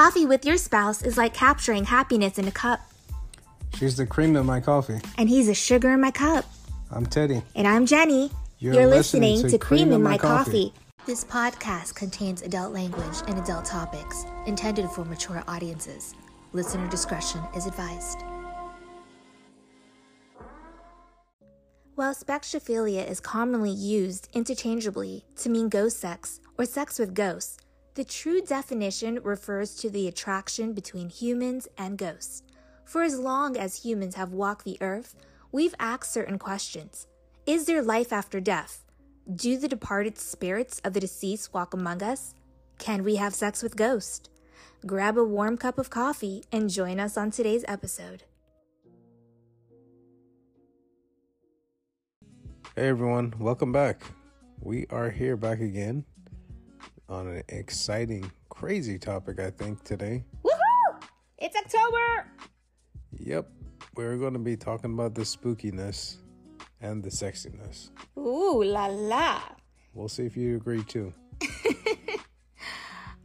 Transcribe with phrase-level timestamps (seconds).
[0.00, 2.80] Coffee with your spouse is like capturing happiness in a cup.
[3.74, 4.98] She's the cream in my coffee.
[5.18, 6.46] And he's the sugar in my cup.
[6.90, 7.42] I'm Teddy.
[7.54, 8.30] And I'm Jenny.
[8.60, 10.72] You're listening to Cream in My Coffee.
[11.04, 16.14] This podcast contains adult language and adult topics intended for mature audiences.
[16.54, 18.24] Listener discretion is advised.
[21.94, 27.58] While spectrophilia is commonly used interchangeably to mean ghost sex or sex with ghosts,
[27.94, 32.42] the true definition refers to the attraction between humans and ghosts.
[32.84, 35.16] For as long as humans have walked the earth,
[35.50, 37.08] we've asked certain questions.
[37.46, 38.84] Is there life after death?
[39.32, 42.34] Do the departed spirits of the deceased walk among us?
[42.78, 44.30] Can we have sex with ghosts?
[44.86, 48.22] Grab a warm cup of coffee and join us on today's episode.
[52.76, 54.02] Hey everyone, welcome back.
[54.60, 56.04] We are here back again
[57.10, 60.24] on an exciting, crazy topic, I think, today.
[60.44, 61.02] Woohoo!
[61.38, 62.28] It's October!
[63.18, 63.48] Yep,
[63.96, 66.16] we're going to be talking about the spookiness
[66.80, 67.90] and the sexiness.
[68.16, 69.40] Ooh la la!
[69.92, 71.12] We'll see if you agree too.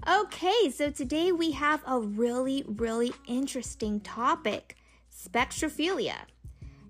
[0.07, 4.75] Okay, so today we have a really, really interesting topic
[5.11, 6.13] spectrophilia.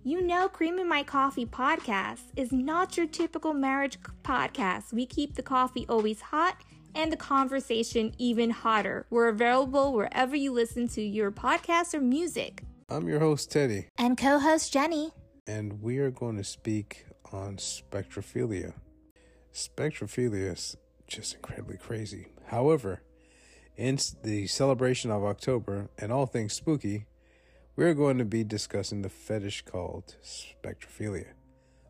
[0.03, 4.91] You know, Cream in My Coffee podcast is not your typical marriage podcast.
[4.91, 6.57] We keep the coffee always hot
[6.95, 9.05] and the conversation even hotter.
[9.09, 12.63] We're available wherever you listen to your podcasts or music.
[12.89, 13.89] I'm your host, Teddy.
[13.97, 15.11] And co host, Jenny.
[15.45, 18.73] And we are going to speak on spectrophilia.
[19.53, 22.27] Spectrophilia is just incredibly crazy.
[22.47, 23.01] However,
[23.75, 27.05] in the celebration of October and all things spooky,
[27.75, 31.33] we're going to be discussing the fetish called spectrophilia,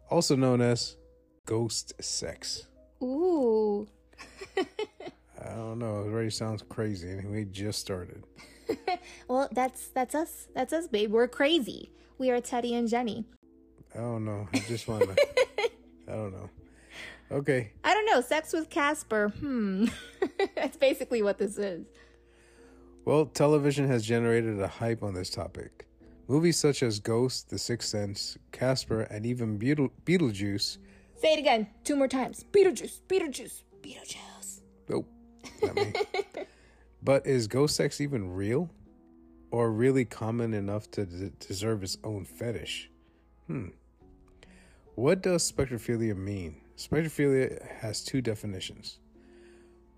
[0.10, 0.98] also known as
[1.46, 2.68] ghost sex.
[3.04, 3.88] Ooh.
[4.58, 6.02] I don't know.
[6.02, 8.24] It already sounds crazy, and we just started.
[9.28, 10.48] well, that's that's us.
[10.56, 11.12] That's us, babe.
[11.12, 11.92] We're crazy.
[12.18, 13.26] We are Teddy and Jenny.
[13.94, 14.48] I don't know.
[14.54, 15.16] I just want to.
[16.08, 16.50] I don't know.
[17.32, 17.72] Okay.
[17.84, 18.22] I don't know.
[18.22, 19.30] Sex with Casper.
[19.40, 19.88] Hmm.
[20.56, 21.86] That's basically what this is.
[23.04, 25.86] Well, television has generated a hype on this topic.
[26.28, 30.80] Movies such as Ghost, The Sixth Sense, Casper, and even Beetle- Beetlejuice.
[31.16, 32.44] Say it again, two more times.
[32.52, 34.62] Beetlejuice, Beetlejuice, Beetlejuice.
[34.90, 35.08] Nope.
[37.06, 38.68] But is ghost sex even real?
[39.52, 42.90] Or really common enough to d- deserve its own fetish?
[43.46, 43.68] Hmm.
[44.96, 46.62] What does spectrophilia mean?
[46.78, 48.98] Spectrophilia has two definitions.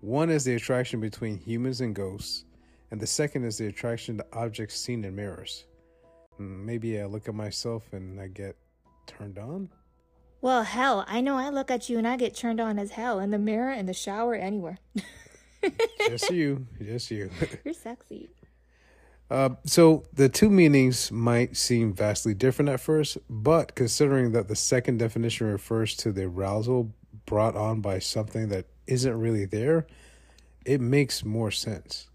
[0.00, 2.44] One is the attraction between humans and ghosts,
[2.90, 5.64] and the second is the attraction to objects seen in mirrors.
[6.36, 8.54] Hmm, maybe I look at myself and I get
[9.06, 9.70] turned on?
[10.40, 13.18] Well, hell, I know I look at you and I get turned on as hell
[13.18, 14.78] in the mirror, in the shower, anywhere.
[16.08, 17.30] just you, just you.
[17.64, 18.28] You're sexy.
[19.30, 24.56] Uh, so the two meanings might seem vastly different at first, but considering that the
[24.56, 26.92] second definition refers to the arousal
[27.26, 29.86] brought on by something that isn't really there,
[30.64, 32.08] it makes more sense.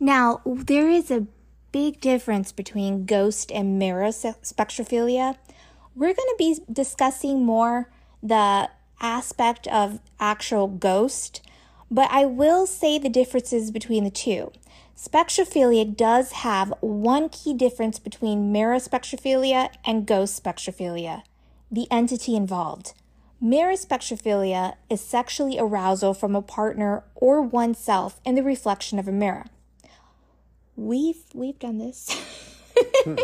[0.00, 1.26] Now, there is a
[1.72, 5.36] big difference between ghost and mirror spectrophilia.
[5.96, 7.90] We're going to be discussing more
[8.22, 8.68] the
[9.00, 11.40] aspect of actual ghost,
[11.90, 14.52] but I will say the differences between the two.
[14.94, 21.22] Spectrophilia does have one key difference between mirror spectrophilia and ghost spectrophilia
[21.70, 22.92] the entity involved.
[23.40, 29.12] Mirror spectrophilia is sexually arousal from a partner or oneself in the reflection of a
[29.12, 29.46] mirror.
[30.76, 32.08] We've we've done this.
[33.04, 33.16] Hmm.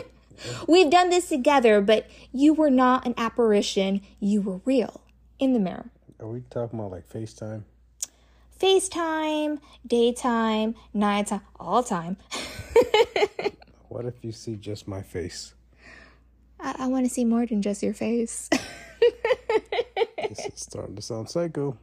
[0.69, 5.00] We've done this together, but you were not an apparition, you were real
[5.38, 5.91] in the mirror.
[6.20, 7.65] Are we talking about like FaceTime?
[8.59, 12.16] FaceTime, daytime, nighttime, all time.
[13.88, 15.54] what if you see just my face?
[16.60, 18.49] I, I want to see more than just your face.
[20.16, 21.76] this is starting to sound psycho.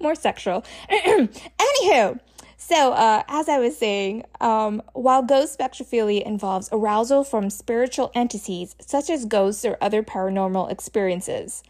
[0.00, 0.64] More sexual.
[0.90, 2.18] Anywho,
[2.62, 8.76] so uh, as I was saying, um, while ghost spectrophilia involves arousal from spiritual entities
[8.78, 11.62] such as ghosts or other paranormal experiences,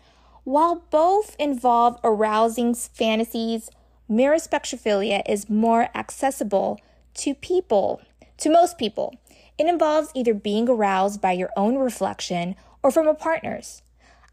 [0.42, 3.70] while both involve arousing fantasies,
[4.08, 6.80] mirror spectrophilia is more accessible
[7.14, 8.02] to people,
[8.38, 9.14] to most people.
[9.58, 13.82] It involves either being aroused by your own reflection or from a partner's.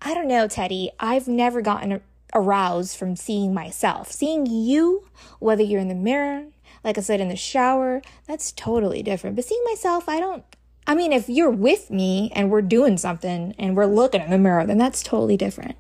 [0.02, 0.90] I don't know, Teddy.
[1.00, 2.02] I've never gotten
[2.34, 4.12] aroused from seeing myself.
[4.12, 5.08] Seeing you,
[5.40, 6.46] whether you're in the mirror,
[6.84, 9.36] like I said, in the shower, that's totally different.
[9.36, 10.44] But seeing myself, I don't.
[10.86, 14.38] I mean, if you're with me and we're doing something and we're looking in the
[14.38, 15.76] mirror, then that's totally different.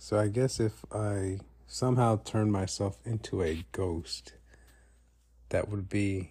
[0.00, 4.32] So I guess if I somehow turn myself into a ghost,
[5.50, 6.30] that would be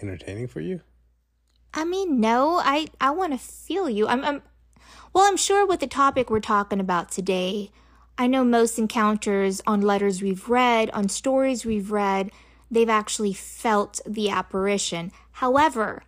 [0.00, 0.80] entertaining for you?
[1.72, 4.06] I mean, no, I, I want to feel you.
[4.06, 4.42] I'm, I'm,
[5.12, 7.70] well, I'm sure with the topic we're talking about today,
[8.16, 12.30] I know most encounters on letters we've read, on stories we've read,
[12.70, 15.10] they've actually felt the apparition.
[15.32, 16.04] However,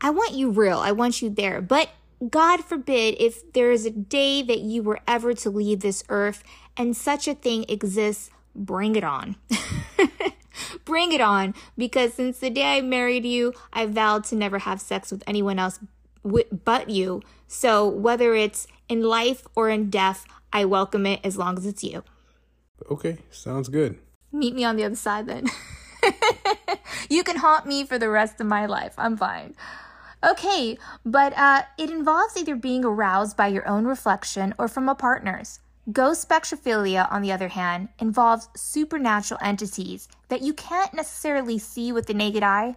[0.00, 0.78] I want you real.
[0.78, 1.60] I want you there.
[1.60, 1.90] But
[2.28, 6.42] God forbid if there is a day that you were ever to leave this earth
[6.76, 9.36] and such a thing exists, bring it on.
[10.84, 14.80] bring it on because since the day I married you, I vowed to never have
[14.80, 15.78] sex with anyone else
[16.64, 17.22] but you.
[17.48, 21.82] So whether it's in life or in death, I welcome it as long as it's
[21.82, 22.04] you.
[22.90, 23.98] Okay, sounds good.
[24.32, 25.46] Meet me on the other side then.
[27.10, 28.94] you can haunt me for the rest of my life.
[28.98, 29.54] I'm fine.
[30.24, 34.94] Okay, but uh, it involves either being aroused by your own reflection or from a
[34.94, 35.58] partner's.
[35.90, 42.06] Ghost spectrophilia, on the other hand, involves supernatural entities that you can't necessarily see with
[42.06, 42.76] the naked eye.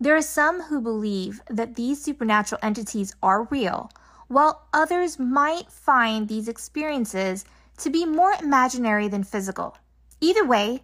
[0.00, 3.90] There are some who believe that these supernatural entities are real,
[4.28, 7.44] while others might find these experiences
[7.78, 9.76] to be more imaginary than physical.
[10.20, 10.82] Either way,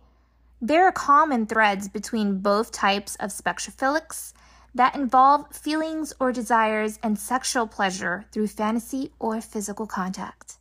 [0.60, 4.32] there are common threads between both types of spectrophilics
[4.74, 10.58] that involve feelings or desires and sexual pleasure through fantasy or physical contact.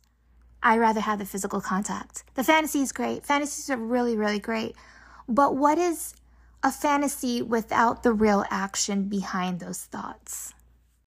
[0.62, 2.24] I rather have the physical contact.
[2.34, 3.24] The fantasy is great.
[3.24, 4.74] Fantasies are really, really great.
[5.28, 6.14] But what is
[6.62, 10.52] a fantasy without the real action behind those thoughts?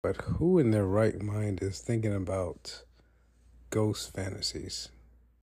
[0.04, 2.84] But who in their right mind is thinking about
[3.70, 4.90] ghost fantasies?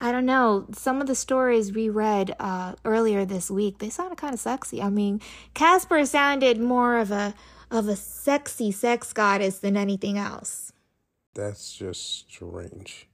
[0.01, 0.67] I don't know.
[0.73, 4.83] Some of the stories we read uh, earlier this week, they sounded kind of sexy.
[4.83, 5.21] I mean,
[5.53, 7.35] Casper sounded more of a
[7.71, 10.73] of a sexy sex goddess than anything else.
[11.35, 13.09] That's just strange.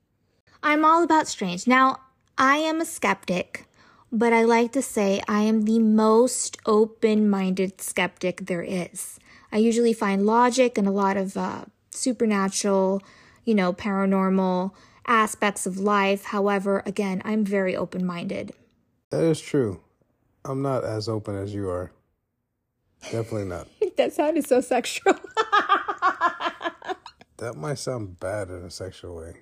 [0.63, 1.67] I'm all about strange.
[1.67, 2.01] Now,
[2.39, 3.67] I am a skeptic,
[4.13, 9.19] but I like to say I am the most open-minded skeptic there is.
[9.53, 13.03] I usually find logic and a lot of uh, supernatural,
[13.45, 14.73] you know, paranormal
[15.07, 16.25] aspects of life.
[16.25, 18.53] However, again, I'm very open minded.
[19.11, 19.81] That is true.
[20.45, 21.93] I'm not as open as you are.
[23.03, 23.69] Definitely not.
[23.97, 25.13] that sounded so sexual.
[27.37, 29.35] that might sound bad in a sexual way.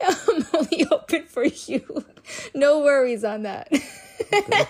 [0.00, 2.04] I'm only open for you.
[2.54, 3.68] No worries on that.
[4.32, 4.64] Okay.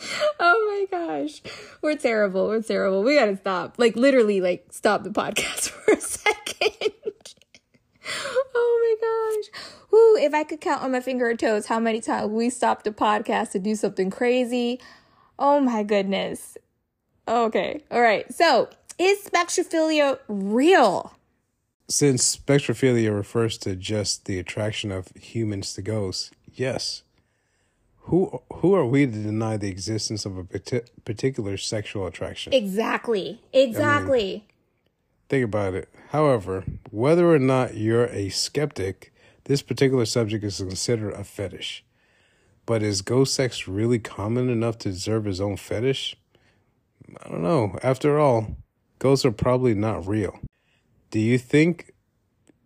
[0.40, 1.42] oh my gosh.
[1.82, 2.48] We're terrible.
[2.48, 3.02] We're terrible.
[3.02, 3.74] We gotta stop.
[3.78, 6.92] Like literally like stop the podcast for a second.
[8.54, 9.62] oh my gosh.
[9.90, 12.84] Whoo, if I could count on my finger or toes how many times we stopped
[12.84, 14.80] the podcast to do something crazy.
[15.38, 16.56] Oh my goodness.
[17.26, 17.82] Okay.
[17.90, 18.32] All right.
[18.32, 18.68] So,
[18.98, 21.14] is spectrophilia real?
[21.88, 27.02] Since spectrophilia refers to just the attraction of humans to ghosts, yes.
[28.10, 32.52] Who who are we to deny the existence of a particular sexual attraction?
[32.52, 33.40] Exactly.
[33.52, 34.28] Exactly.
[34.28, 34.42] I mean,
[35.28, 35.88] think about it.
[36.08, 39.14] However, whether or not you're a skeptic,
[39.44, 41.84] this particular subject is considered a fetish.
[42.66, 46.16] But is ghost sex really common enough to deserve its own fetish?
[47.24, 47.78] I don't know.
[47.80, 48.56] After all,
[48.98, 50.40] ghosts are probably not real.
[51.12, 51.92] Do you think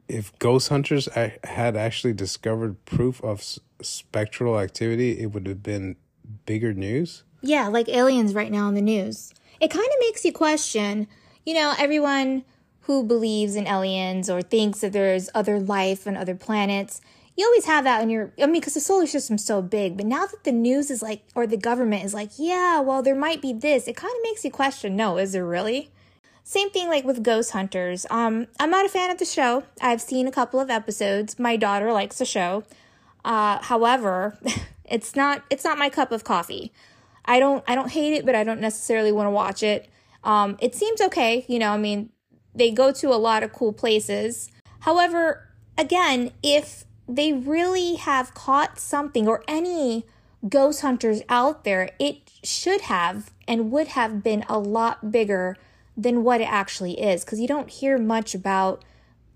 [0.08, 3.42] if ghost hunters had actually discovered proof of
[3.80, 5.96] spectral activity, it would have been
[6.46, 7.24] bigger news?
[7.42, 9.32] Yeah, like aliens right now in the news.
[9.60, 11.06] It kind of makes you question,
[11.44, 12.44] you know, everyone
[12.82, 17.00] who believes in aliens or thinks that there's other life on other planets.
[17.36, 19.96] You always have that in your, I mean, because the solar system's so big.
[19.96, 23.14] But now that the news is like, or the government is like, yeah, well, there
[23.14, 25.90] might be this, it kind of makes you question no, is there really?
[26.46, 28.04] Same thing like with Ghost Hunters.
[28.10, 29.62] Um, I'm not a fan of the show.
[29.80, 31.38] I've seen a couple of episodes.
[31.38, 32.64] My daughter likes the show.
[33.24, 34.38] Uh, however,
[34.84, 36.70] it's not it's not my cup of coffee.
[37.24, 39.88] I don't I don't hate it, but I don't necessarily want to watch it.
[40.22, 41.70] Um, it seems okay, you know.
[41.70, 42.10] I mean,
[42.54, 44.50] they go to a lot of cool places.
[44.80, 45.48] However,
[45.78, 50.04] again, if they really have caught something or any
[50.46, 55.56] ghost hunters out there, it should have and would have been a lot bigger
[55.96, 58.84] than what it actually is because you don't hear much about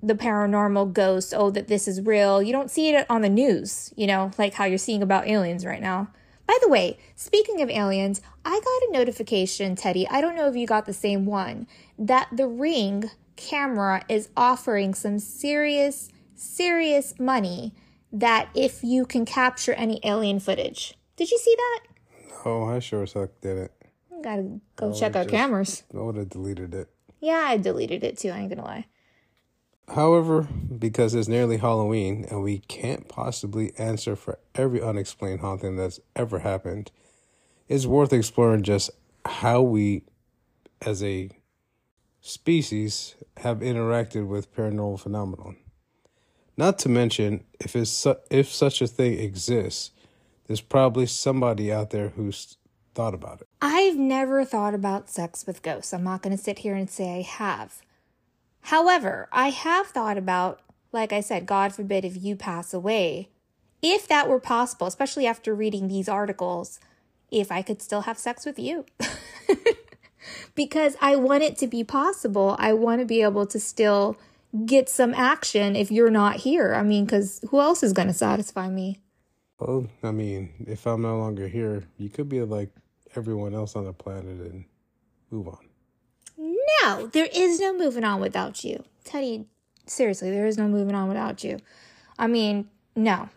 [0.02, 2.42] the paranormal ghosts, oh, that this is real.
[2.42, 5.64] You don't see it on the news, you know, like how you're seeing about aliens
[5.64, 6.08] right now.
[6.46, 10.08] By the way, speaking of aliens, I got a notification, Teddy.
[10.08, 11.66] I don't know if you got the same one,
[11.98, 17.74] that the Ring camera is offering some serious, serious money
[18.10, 20.94] that if you can capture any alien footage.
[21.16, 21.80] Did you see that?
[22.46, 23.72] No, I sure as heck didn't.
[24.22, 25.82] Gotta go oh, check our just, cameras.
[25.94, 26.88] I would have deleted it.
[27.20, 28.30] Yeah, I deleted it too.
[28.30, 28.86] I ain't gonna lie.
[29.88, 36.00] However, because it's nearly Halloween and we can't possibly answer for every unexplained haunting that's
[36.14, 36.90] ever happened,
[37.68, 38.90] it's worth exploring just
[39.24, 40.02] how we
[40.82, 41.30] as a
[42.20, 45.56] species have interacted with paranormal phenomenon.
[46.56, 49.92] Not to mention, if it's su- if such a thing exists,
[50.46, 52.56] there's probably somebody out there who's
[52.98, 53.46] thought about it.
[53.62, 55.94] I've never thought about sex with ghosts.
[55.94, 57.80] I'm not going to sit here and say I have.
[58.62, 63.28] However, I have thought about, like I said, God forbid if you pass away,
[63.80, 66.80] if that were possible, especially after reading these articles,
[67.30, 68.84] if I could still have sex with you.
[70.56, 72.56] because I want it to be possible.
[72.58, 74.16] I want to be able to still
[74.66, 76.74] get some action if you're not here.
[76.74, 78.98] I mean, because who else is going to satisfy me?
[79.60, 82.70] Well, I mean, if I'm no longer here, you could be like
[83.18, 84.64] everyone else on the planet and
[85.30, 85.58] move on.
[86.38, 88.84] No, there is no moving on without you.
[89.04, 89.46] Teddy,
[89.86, 91.58] seriously, there is no moving on without you.
[92.18, 93.28] I mean, no.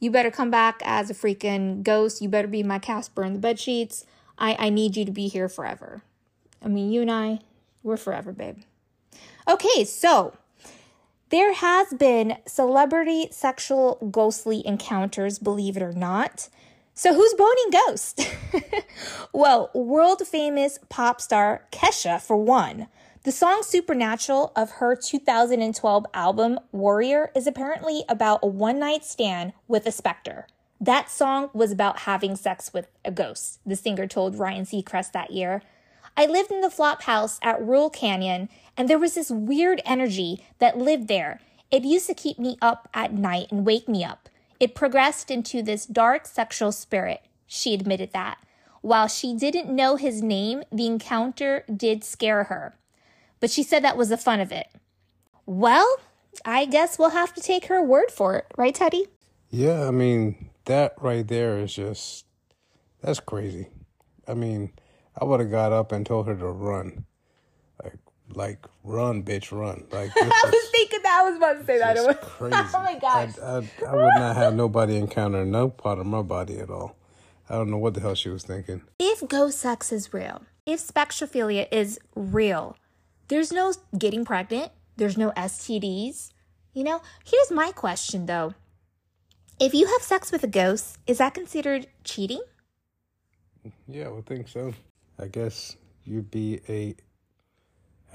[0.00, 2.20] You better come back as a freaking ghost.
[2.20, 4.04] You better be my Casper in the bed sheets.
[4.38, 6.02] I, I need you to be here forever.
[6.62, 7.40] I mean, you and I,
[7.82, 8.58] we're forever, babe.
[9.48, 10.34] Okay, so
[11.30, 16.48] there has been celebrity sexual ghostly encounters, believe it or not.
[16.98, 18.26] So who's boning ghosts?
[19.34, 22.86] well, world famous pop star Kesha for one.
[23.24, 29.52] The song Supernatural of her 2012 album Warrior is apparently about a one night stand
[29.68, 30.46] with a specter.
[30.80, 35.32] That song was about having sex with a ghost, the singer told Ryan Seacrest that
[35.32, 35.60] year.
[36.16, 40.46] I lived in the flop house at Laurel Canyon, and there was this weird energy
[40.60, 41.40] that lived there.
[41.70, 44.30] It used to keep me up at night and wake me up.
[44.58, 47.22] It progressed into this dark sexual spirit.
[47.46, 48.38] She admitted that.
[48.80, 52.76] While she didn't know his name, the encounter did scare her
[53.40, 54.68] but she said that was the fun of it.
[55.44, 55.98] Well,
[56.44, 59.06] I guess we'll have to take her word for it, right, Teddy?
[59.50, 62.26] Yeah, I mean, that right there is just,
[63.02, 63.68] that's crazy.
[64.26, 64.72] I mean,
[65.18, 67.04] I would have got up and told her to run.
[68.34, 69.84] Like, run, bitch, run.
[69.92, 71.20] Like, I was thinking that.
[71.22, 71.96] I was about to say that.
[71.96, 72.56] It was crazy.
[72.56, 73.38] oh my gosh.
[73.38, 76.96] I, I, I would not have nobody encounter no part of my body at all.
[77.48, 78.82] I don't know what the hell she was thinking.
[78.98, 82.76] If ghost sex is real, if spectrophilia is real,
[83.28, 86.30] there's no getting pregnant, there's no STDs.
[86.72, 88.54] You know, here's my question though.
[89.60, 92.42] If you have sex with a ghost, is that considered cheating?
[93.88, 94.74] Yeah, I would think so.
[95.18, 96.94] I guess you'd be a,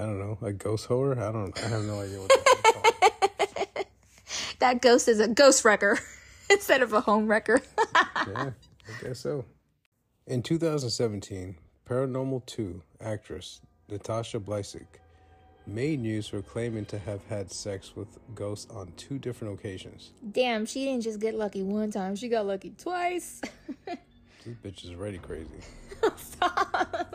[0.02, 1.16] I don't know, a ghost whore.
[1.16, 1.56] I don't.
[1.64, 3.86] I have no idea what that is.
[4.60, 6.00] that ghost is a ghost wrecker
[6.50, 7.62] instead of a home wrecker.
[8.28, 9.46] yeah, I guess so.
[10.26, 11.56] In 2017,
[11.88, 14.88] Paranormal 2 actress Natasha Blasick
[15.68, 20.14] made news for claiming to have had sex with ghosts on two different occasions.
[20.32, 23.40] Damn, she didn't just get lucky one time, she got lucky twice.
[23.86, 25.62] this bitch is already crazy.
[26.16, 27.14] Stop.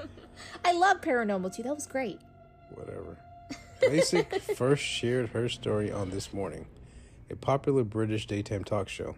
[0.65, 1.65] I love Paranormal 2.
[1.65, 2.21] That was great.
[2.75, 3.17] Whatever.
[3.81, 6.67] Blasick first shared her story on This Morning,
[7.31, 9.17] a popular British daytime talk show.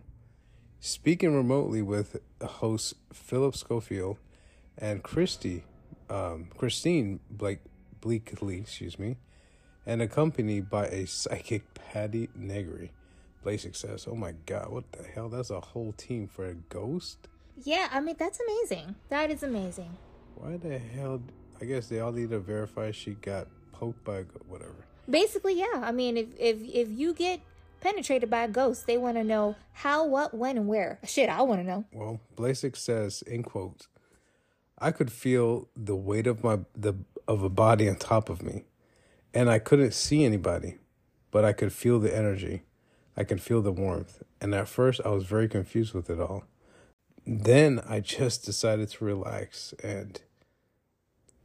[0.81, 4.19] Speaking remotely with hosts Philip Schofield
[4.77, 5.65] and Christy,
[6.09, 7.61] um, Christine Blake
[8.01, 9.17] Bleakley, excuse me,
[9.87, 12.93] and accompanied by a psychic Patti Negri.
[13.45, 15.29] Blasick says, "Oh my God, what the hell?
[15.29, 17.29] That's a whole team for a ghost."
[17.65, 18.95] Yeah, I mean that's amazing.
[19.09, 19.97] That is amazing.
[20.37, 21.23] Why the hell?
[21.61, 24.87] I guess they all need to verify she got poked by a whatever.
[25.09, 25.81] Basically, yeah.
[25.83, 27.41] I mean, if if if you get
[27.81, 30.99] penetrated by a ghost, they want to know how, what, when, and where.
[31.05, 31.85] Shit, I want to know.
[31.93, 33.89] Well, Blasick says, in quotes,
[34.79, 36.95] I could feel the weight of my the
[37.27, 38.65] of a body on top of me.
[39.35, 40.79] And I couldn't see anybody,
[41.31, 42.63] but I could feel the energy.
[43.17, 44.23] I could feel the warmth.
[44.41, 46.45] And at first, I was very confused with it all.
[47.27, 50.19] Then I just decided to relax, and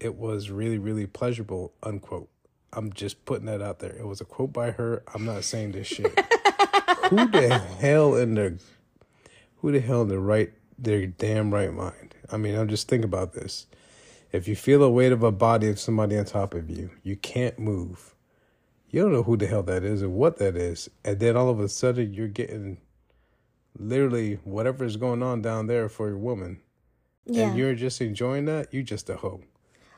[0.04, 2.30] it was really, really pleasurable, unquote.
[2.74, 3.96] I'm just putting that out there.
[3.96, 5.04] It was a quote by her.
[5.14, 6.20] I'm not saying this shit.
[7.10, 8.60] who the hell in the
[9.58, 12.16] who the hell in the right their damn right mind?
[12.30, 13.68] I mean, I'm just think about this.
[14.32, 17.16] If you feel the weight of a body of somebody on top of you, you
[17.16, 18.16] can't move.
[18.90, 20.90] You don't know who the hell that is or what that is.
[21.06, 22.80] And then all of a sudden you're getting
[23.78, 26.60] literally whatever is going on down there for your woman.
[27.26, 27.48] Yeah.
[27.48, 29.42] And you're just enjoying that, you just a hoe.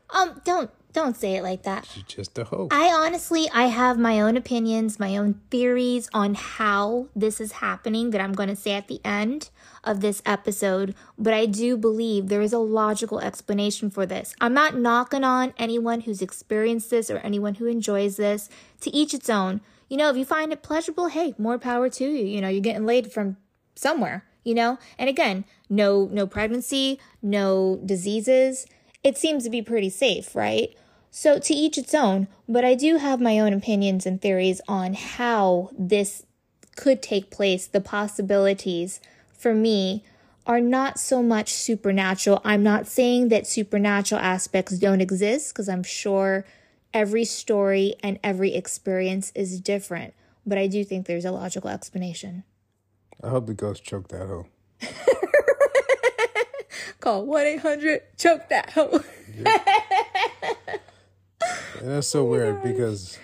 [0.09, 1.85] Um, don't don't say it like that.
[1.85, 2.69] She's just a hoe.
[2.71, 8.11] I honestly, I have my own opinions, my own theories on how this is happening
[8.11, 9.49] that I'm going to say at the end
[9.83, 14.33] of this episode, but I do believe there is a logical explanation for this.
[14.39, 18.49] I'm not knocking on anyone who's experienced this or anyone who enjoys this.
[18.81, 19.59] To each its own.
[19.89, 22.25] You know, if you find it pleasurable, hey, more power to you.
[22.25, 23.37] You know, you're getting laid from
[23.75, 24.79] somewhere, you know?
[24.97, 28.65] And again, no no pregnancy, no diseases.
[29.05, 30.75] It seems to be pretty safe, right?
[31.11, 34.95] So to each its own, but I do have my own opinions and theories on
[34.95, 36.25] how this
[36.75, 38.99] could take place, the possibilities
[39.37, 40.03] for me
[40.47, 42.41] are not so much supernatural.
[42.43, 46.43] I'm not saying that supernatural aspects don't exist because I'm sure
[46.91, 50.15] every story and every experience is different,
[50.47, 52.43] but I do think there's a logical explanation.
[53.23, 54.47] I hope the ghost choked that hoe.
[56.99, 59.01] Call 1 800 choke that hoe.
[61.79, 63.19] And that's so oh weird because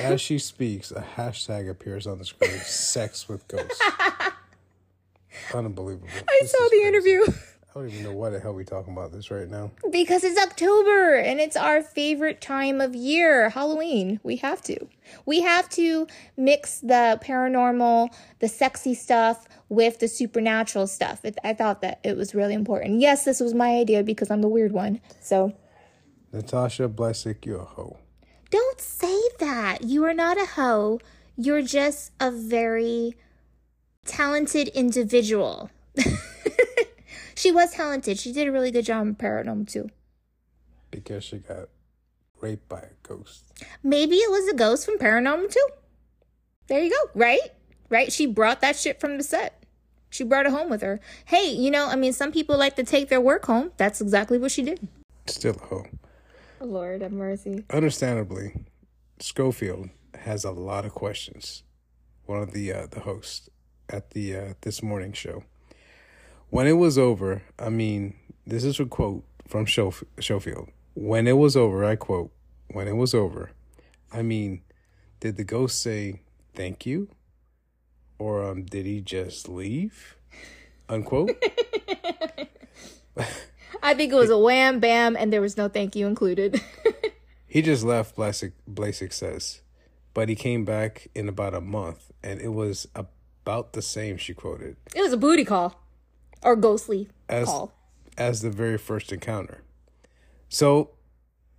[0.00, 3.80] as she speaks, a hashtag appears on the screen sex with ghosts.
[5.54, 6.08] Unbelievable.
[6.28, 6.86] I This saw the crazy.
[6.86, 7.24] interview.
[7.74, 9.70] I don't even know why the hell we're talking about this right now.
[9.90, 14.20] Because it's October and it's our favorite time of year, Halloween.
[14.22, 14.76] We have to.
[15.24, 21.24] We have to mix the paranormal, the sexy stuff with the supernatural stuff.
[21.24, 23.00] It, I thought that it was really important.
[23.00, 25.00] Yes, this was my idea because I'm the weird one.
[25.22, 25.54] So
[26.30, 27.98] Natasha Blasick, you're a hoe.
[28.50, 29.78] don't say that.
[29.82, 31.00] You are not a hoe.
[31.38, 33.16] You're just a very
[34.04, 35.70] talented individual.
[37.34, 38.18] She was talented.
[38.18, 39.90] She did a really good job in paranormal too.
[40.90, 41.68] Because she got
[42.42, 43.44] raped by a ghost.
[43.82, 45.68] Maybe it was a ghost from Paranormal too.
[46.66, 47.40] There you go, right?
[47.88, 48.12] Right?
[48.12, 49.62] She brought that shit from the set.
[50.10, 51.00] She brought it home with her.
[51.24, 53.72] Hey, you know, I mean, some people like to take their work home.
[53.78, 54.86] That's exactly what she did.
[55.26, 55.86] Still a hoe.
[56.60, 57.64] Lord have mercy.
[57.70, 58.64] Understandably,
[59.18, 61.62] Schofield has a lot of questions.
[62.26, 63.48] One of the uh, the hosts
[63.88, 65.44] at the uh, this morning show.
[66.52, 68.12] When it was over, I mean,
[68.46, 70.68] this is a quote from Schof- Schofield.
[70.92, 72.30] When it was over, I quote,
[72.70, 73.52] when it was over,
[74.12, 74.60] I mean,
[75.20, 76.20] did the ghost say
[76.54, 77.08] thank you?
[78.18, 80.16] Or um, did he just leave?
[80.90, 81.30] Unquote.
[83.82, 86.60] I think it was a wham bam and there was no thank you included.
[87.46, 89.60] He just left, Blasick, Blasick says.
[90.12, 94.32] But he came back in about a month, and it was about the same, she
[94.32, 95.81] quoted, it was a booty call
[96.42, 97.72] or ghostly as, call.
[98.16, 99.62] as the very first encounter.
[100.48, 100.90] So,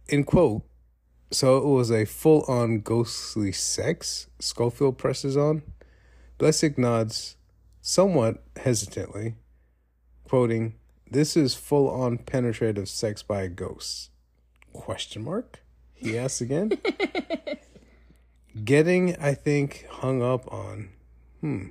[0.07, 0.63] in quote,
[1.31, 5.63] so it was a full on ghostly sex, Schofield presses on.
[6.37, 7.37] Blasick nods
[7.81, 9.35] somewhat hesitantly,
[10.27, 10.75] quoting,
[11.09, 14.09] This is full on penetrative sex by a ghost.
[14.73, 15.63] Question mark?
[15.93, 16.71] He asks again.
[18.63, 20.89] Getting, I think, hung up on,
[21.41, 21.67] hmm,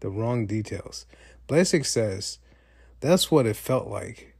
[0.00, 1.06] the wrong details.
[1.48, 2.38] Blasick says,
[3.00, 4.34] that's what it felt like.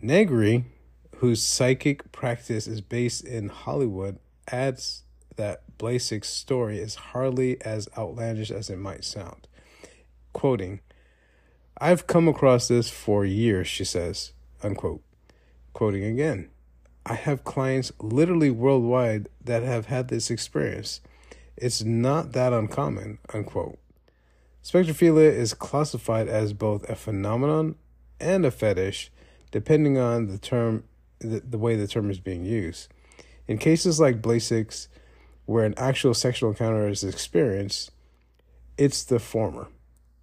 [0.00, 0.64] Negri,
[1.16, 4.18] whose psychic practice is based in Hollywood,
[4.50, 5.02] adds
[5.36, 9.46] that Blasick's story is hardly as outlandish as it might sound.
[10.32, 10.80] Quoting,
[11.78, 14.32] I've come across this for years, she says,
[14.62, 15.02] unquote.
[15.72, 16.48] Quoting again,
[17.04, 21.00] I have clients literally worldwide that have had this experience.
[21.56, 23.78] It's not that uncommon, unquote.
[24.64, 27.74] Spectrophilia is classified as both a phenomenon
[28.18, 29.12] and a fetish,
[29.50, 30.84] depending on the term,
[31.18, 32.88] the, the way the term is being used.
[33.46, 34.88] In cases like Blasick's,
[35.44, 37.90] where an actual sexual encounter is experienced,
[38.78, 39.68] it's the former.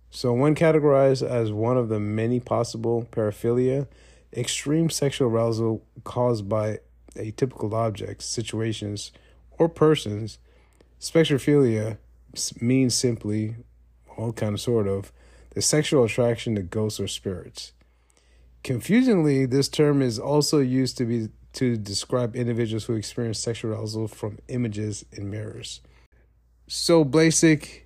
[0.10, 3.88] So, when categorized as one of the many possible paraphilia,
[4.36, 6.80] extreme sexual arousal caused by
[7.16, 9.12] atypical objects, situations,
[9.60, 10.40] or persons,
[11.00, 12.00] spectrophilia
[12.60, 13.56] means simply,
[14.18, 15.12] well, kind of sort of,
[15.52, 17.74] the sexual attraction to ghosts or spirits.
[18.64, 24.08] Confusingly, this term is also used to be to describe individuals who experience sexual arousal
[24.08, 25.82] from images in mirrors.
[26.68, 27.82] So, Blasick,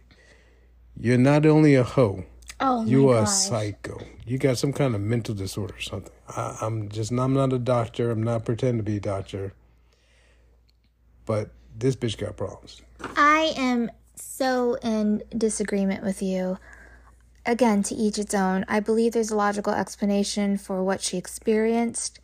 [0.96, 2.26] you're not only a hoe,
[2.60, 3.30] Oh you are a gosh.
[3.30, 4.00] psycho.
[4.26, 6.14] You got some kind of mental disorder or something.
[6.30, 8.12] I, I'm just, I'm not a doctor.
[8.12, 9.54] I'm not pretending to be a doctor.
[11.26, 12.82] But this bitch got problems.
[13.18, 16.58] I am so in disagreement with you.
[17.46, 18.66] Again, to each its own.
[18.68, 22.20] I believe there's a logical explanation for what she experienced.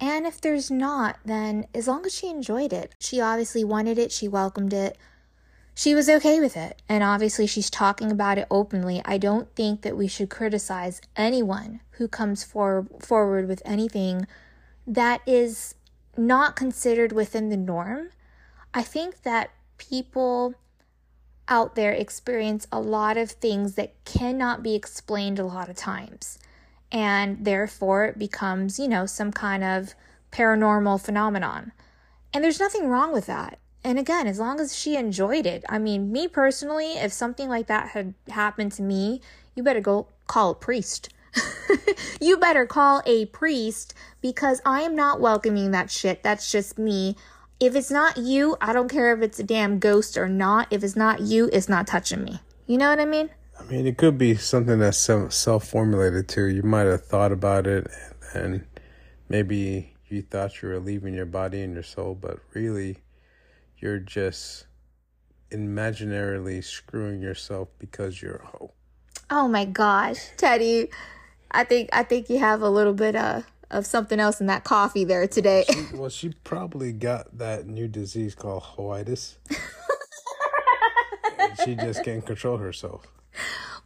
[0.00, 4.12] And if there's not, then as long as she enjoyed it, she obviously wanted it,
[4.12, 4.96] she welcomed it,
[5.78, 6.82] she was okay with it.
[6.88, 9.00] And obviously, she's talking about it openly.
[9.04, 14.26] I don't think that we should criticize anyone who comes for, forward with anything
[14.88, 15.76] that is
[16.16, 18.10] not considered within the norm.
[18.74, 20.54] I think that people
[21.48, 26.38] out there experience a lot of things that cannot be explained a lot of times.
[26.90, 29.94] And therefore, it becomes, you know, some kind of
[30.32, 31.72] paranormal phenomenon.
[32.32, 33.58] And there's nothing wrong with that.
[33.84, 37.68] And again, as long as she enjoyed it, I mean, me personally, if something like
[37.68, 39.20] that had happened to me,
[39.54, 41.10] you better go call a priest.
[42.20, 46.22] you better call a priest because I am not welcoming that shit.
[46.22, 47.16] That's just me.
[47.60, 50.68] If it's not you, I don't care if it's a damn ghost or not.
[50.70, 52.40] If it's not you, it's not touching me.
[52.66, 53.30] You know what I mean?
[53.58, 56.44] I mean, it could be something that's self formulated too.
[56.44, 57.88] You might have thought about it
[58.32, 58.64] and
[59.28, 62.98] maybe you thought you were leaving your body and your soul, but really
[63.78, 64.66] you're just
[65.50, 68.72] imaginarily screwing yourself because you're a hoe.
[69.30, 70.90] Oh my gosh, Teddy.
[71.50, 74.64] I think I think you have a little bit of of something else in that
[74.64, 75.64] coffee there today.
[75.70, 79.36] She, well, she probably got that new disease called hoitis.
[81.64, 83.06] she just can't control herself.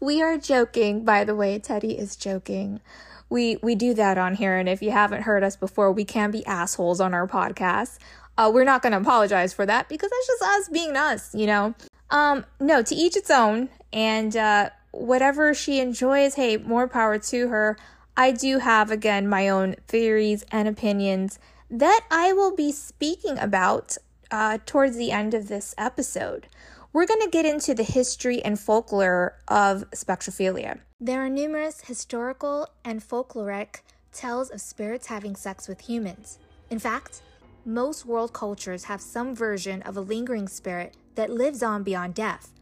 [0.00, 1.58] We are joking, by the way.
[1.58, 2.80] Teddy is joking.
[3.28, 6.30] We we do that on here, and if you haven't heard us before, we can
[6.30, 7.98] be assholes on our podcast.
[8.36, 11.46] Uh, we're not going to apologize for that because that's just us being us, you
[11.46, 11.74] know.
[12.10, 17.48] Um, no, to each its own, and uh, whatever she enjoys, hey, more power to
[17.48, 17.76] her.
[18.16, 21.38] I do have, again, my own theories and opinions
[21.70, 23.96] that I will be speaking about
[24.30, 26.46] uh, towards the end of this episode.
[26.92, 30.80] We're going to get into the history and folklore of spectrophilia.
[31.00, 33.80] There are numerous historical and folkloric
[34.12, 36.38] tales of spirits having sex with humans.
[36.68, 37.22] In fact,
[37.64, 42.52] most world cultures have some version of a lingering spirit that lives on beyond death.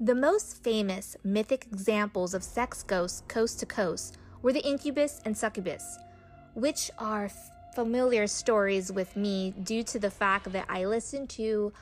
[0.00, 5.36] The most famous mythic examples of sex ghosts coast to coast were the incubus and
[5.36, 5.98] succubus,
[6.52, 7.30] which are
[7.74, 11.72] familiar stories with me due to the fact that I listen to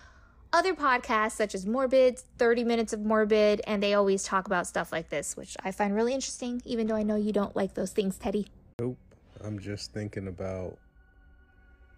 [0.53, 4.92] other podcasts such as Morbid, 30 Minutes of Morbid, and they always talk about stuff
[4.92, 7.90] like this, which I find really interesting, even though I know you don't like those
[7.90, 8.46] things, Teddy.
[8.79, 8.96] Nope.
[9.44, 10.79] I'm just thinking about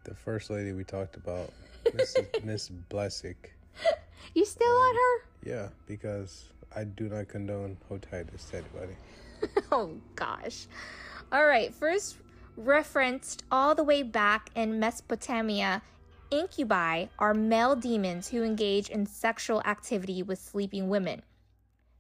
[0.05, 1.53] the first lady we talked about,
[2.42, 3.37] Miss Blasick.
[4.33, 5.50] You still um, on her?
[5.50, 8.94] Yeah, because I do not condone hotitis to anybody.
[9.73, 10.66] oh gosh.
[11.33, 12.16] All right, first
[12.57, 15.83] referenced all the way back in Mesopotamia,
[16.31, 21.23] incubi are male demons who engage in sexual activity with sleeping women.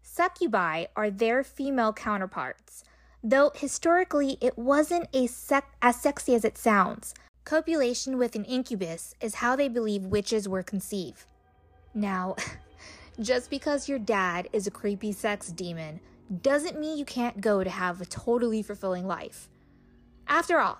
[0.02, 2.84] Succubi are their female counterparts,
[3.22, 7.14] though historically it wasn't sec- as sexy as it sounds.
[7.44, 11.24] Copulation with an incubus is how they believe witches were conceived.
[11.94, 12.36] Now,
[13.20, 16.00] just because your dad is a creepy sex demon
[16.42, 19.48] doesn't mean you can't go to have a totally fulfilling life.
[20.26, 20.78] After all,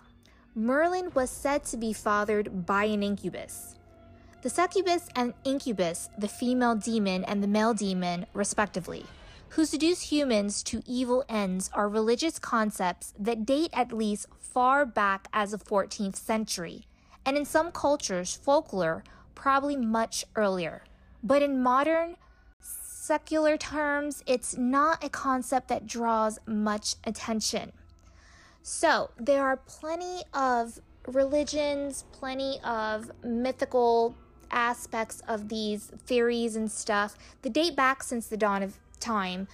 [0.55, 3.75] Merlin was said to be fathered by an incubus.
[4.43, 9.07] The succubus and incubus, the female demon and the male demon, respectively,
[9.51, 15.29] who seduce humans to evil ends, are religious concepts that date at least far back
[15.33, 16.87] as the 14th century,
[17.25, 19.03] and in some cultures, folklore,
[19.35, 20.85] probably much earlier.
[21.23, 22.17] But in modern,
[23.05, 27.71] secular terms, it's not a concept that draws much attention.
[28.63, 34.15] So, there are plenty of religions, plenty of mythical
[34.51, 39.49] aspects of these theories and stuff that date back since the dawn of time.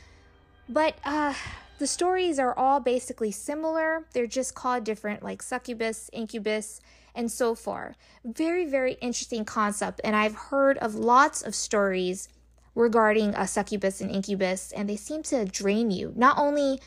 [0.69, 1.35] But uh,
[1.81, 4.07] the stories are all basically similar.
[4.13, 6.81] They're just called different, like succubus, incubus,
[7.17, 7.97] and so far.
[8.25, 10.01] Very, very interesting concept.
[10.05, 12.29] And I've heard of lots of stories
[12.75, 16.13] regarding a succubus and incubus, and they seem to drain you.
[16.17, 16.81] Not only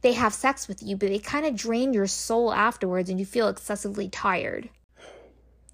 [0.00, 3.26] they have sex with you, but they kind of drain your soul afterwards, and you
[3.26, 4.68] feel excessively tired.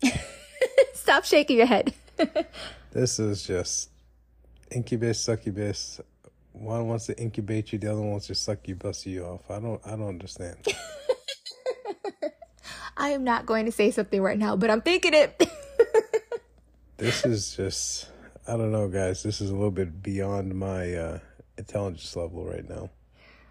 [0.95, 1.95] Stop shaking your head.
[2.93, 3.91] this is just
[4.71, 6.01] incubus, succubus.
[6.53, 9.51] One wants to incubate you, the other one wants to suck you, bust you off.
[9.51, 10.57] I don't, I don't understand.
[12.97, 15.43] I am not going to say something right now, but I'm thinking it.
[16.97, 18.09] this is just
[18.47, 19.23] I don't know, guys.
[19.23, 21.19] This is a little bit beyond my uh,
[21.57, 22.91] intelligence level right now.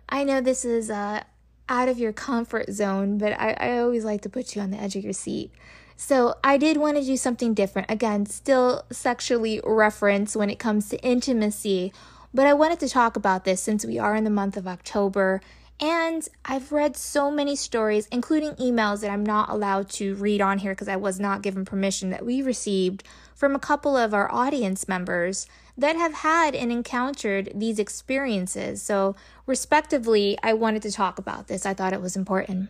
[0.08, 1.24] I know this is uh,
[1.68, 4.78] out of your comfort zone, but I, I always like to put you on the
[4.78, 5.52] edge of your seat.
[5.96, 7.90] So I did want to do something different.
[7.90, 11.92] Again, still sexually referenced when it comes to intimacy,
[12.34, 15.42] but I wanted to talk about this since we are in the month of October.
[15.80, 20.60] And I've read so many stories, including emails that I'm not allowed to read on
[20.60, 23.04] here because I was not given permission that we received
[23.36, 28.82] from a couple of our audience members that have had and encountered these experiences.
[28.82, 31.66] So, respectively, I wanted to talk about this.
[31.66, 32.70] I thought it was important.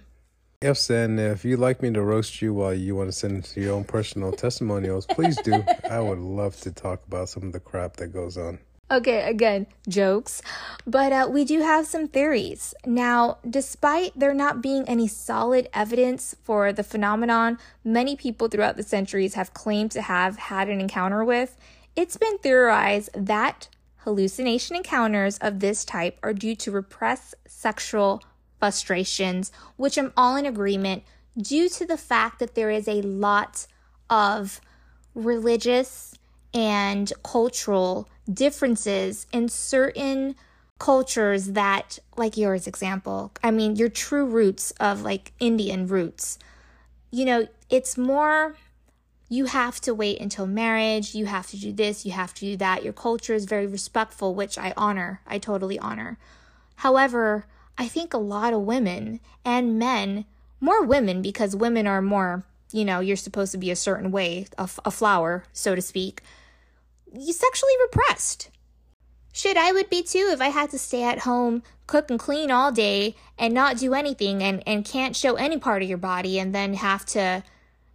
[0.64, 3.74] Yes, and if you'd like me to roast you while you want to send your
[3.74, 5.62] own personal testimonials, please do.
[5.92, 8.60] I would love to talk about some of the crap that goes on.
[8.92, 10.42] Okay, again, jokes.
[10.86, 12.76] But uh, we do have some theories.
[12.86, 18.84] Now, despite there not being any solid evidence for the phenomenon many people throughout the
[18.84, 21.58] centuries have claimed to have had an encounter with,
[21.96, 28.22] it's been theorized that hallucination encounters of this type are due to repressed sexual
[28.60, 31.04] frustrations, which I'm all in agreement
[31.38, 33.66] due to the fact that there is a lot
[34.10, 34.60] of
[35.16, 36.16] religious
[36.54, 40.36] and cultural differences in certain
[40.80, 46.38] cultures that like yours example i mean your true roots of like indian roots.
[47.12, 48.56] You know it's more
[49.30, 52.58] you have to wait until marriage you have to do this you have to do
[52.58, 52.84] that.
[52.84, 56.18] Your culture is very respectful which i honor i totally honor.
[56.78, 57.46] However
[57.78, 60.26] i think a lot of women and men
[60.60, 64.48] more women because women are more you know you're supposed to be a certain way
[64.58, 66.22] a, flower so to speak
[67.20, 68.50] sexually repressed
[69.36, 72.52] Shit, I would be too if I had to stay at home, cook and clean
[72.52, 76.38] all day, and not do anything and, and can't show any part of your body
[76.38, 77.44] and then have to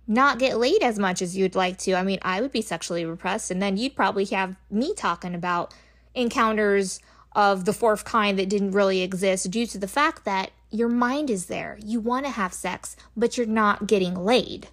[0.09, 1.95] not get laid as much as you'd like to.
[1.95, 5.73] I mean, I would be sexually repressed, and then you'd probably have me talking about
[6.13, 6.99] encounters
[7.37, 11.31] of the fourth kind that didn't really exist due to the fact that your mind
[11.31, 11.79] is there.
[11.81, 14.67] You want to have sex, but you're not getting laid.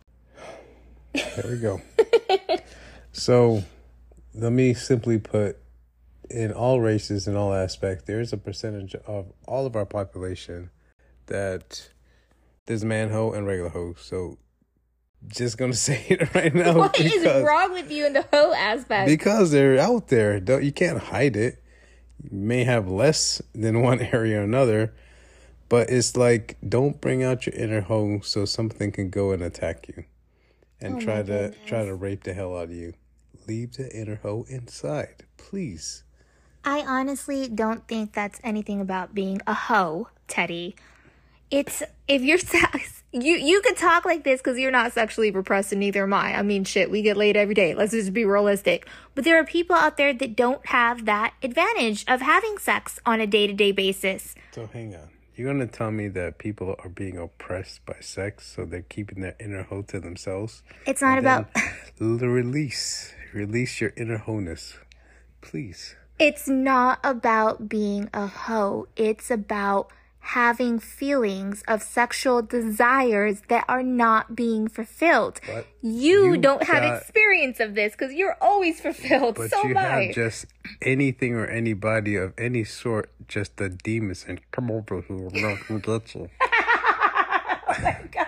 [1.13, 1.79] There we go.
[3.11, 3.63] so,
[4.35, 5.57] let me simply put
[6.29, 10.69] in all races and all aspects, there is a percentage of all of our population
[11.27, 11.89] that
[12.65, 13.95] there's man hoe and regular hoe.
[13.97, 14.37] So
[15.27, 16.73] just gonna say it right now.
[16.73, 19.07] What because, is wrong with you in the hoe aspect?
[19.07, 20.39] Because they're out there.
[20.39, 21.61] Don't you can't hide it.
[22.23, 24.93] You may have less than one area or another,
[25.69, 29.87] but it's like don't bring out your inner hoe so something can go and attack
[29.87, 30.05] you
[30.81, 31.57] and oh try to goodness.
[31.65, 32.93] try to rape the hell out of you.
[33.47, 36.03] Leave the inner hoe inside, please.
[36.63, 40.75] I honestly don't think that's anything about being a hoe, Teddy.
[41.51, 42.39] It's if you're
[43.11, 46.35] you you could talk like this because you're not sexually repressed and neither am I.
[46.37, 47.75] I mean, shit, we get laid every day.
[47.75, 48.87] Let's just be realistic.
[49.13, 53.21] But there are people out there that don't have that advantage of having sex on
[53.21, 54.33] a day to day basis.
[54.51, 55.09] So hang on.
[55.35, 59.35] You're gonna tell me that people are being oppressed by sex, so they're keeping their
[59.39, 60.63] inner hoe to themselves?
[60.87, 61.47] It's not about
[61.97, 63.13] the release.
[63.35, 64.77] Release your inner wholeness,
[65.41, 65.97] please.
[66.17, 68.87] It's not about being a hoe.
[68.95, 75.41] It's about having feelings of sexual desires that are not being fulfilled.
[75.45, 79.35] But you, you don't got, have experience of this because you're always fulfilled.
[79.35, 80.45] But so you have just
[80.81, 85.55] anything or anybody of any sort, just the demons and come over here and I
[85.57, 86.29] can get you.
[86.41, 88.27] oh my god.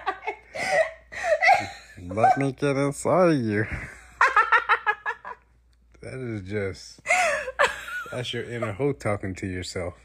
[2.09, 3.67] Let me get inside of you.
[6.01, 7.01] That is just
[8.11, 9.95] that's your inner hoe talking to yourself.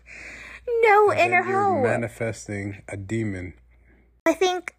[0.82, 1.82] No and inner hoe.
[1.82, 3.54] Manifesting a demon.
[4.26, 4.74] I think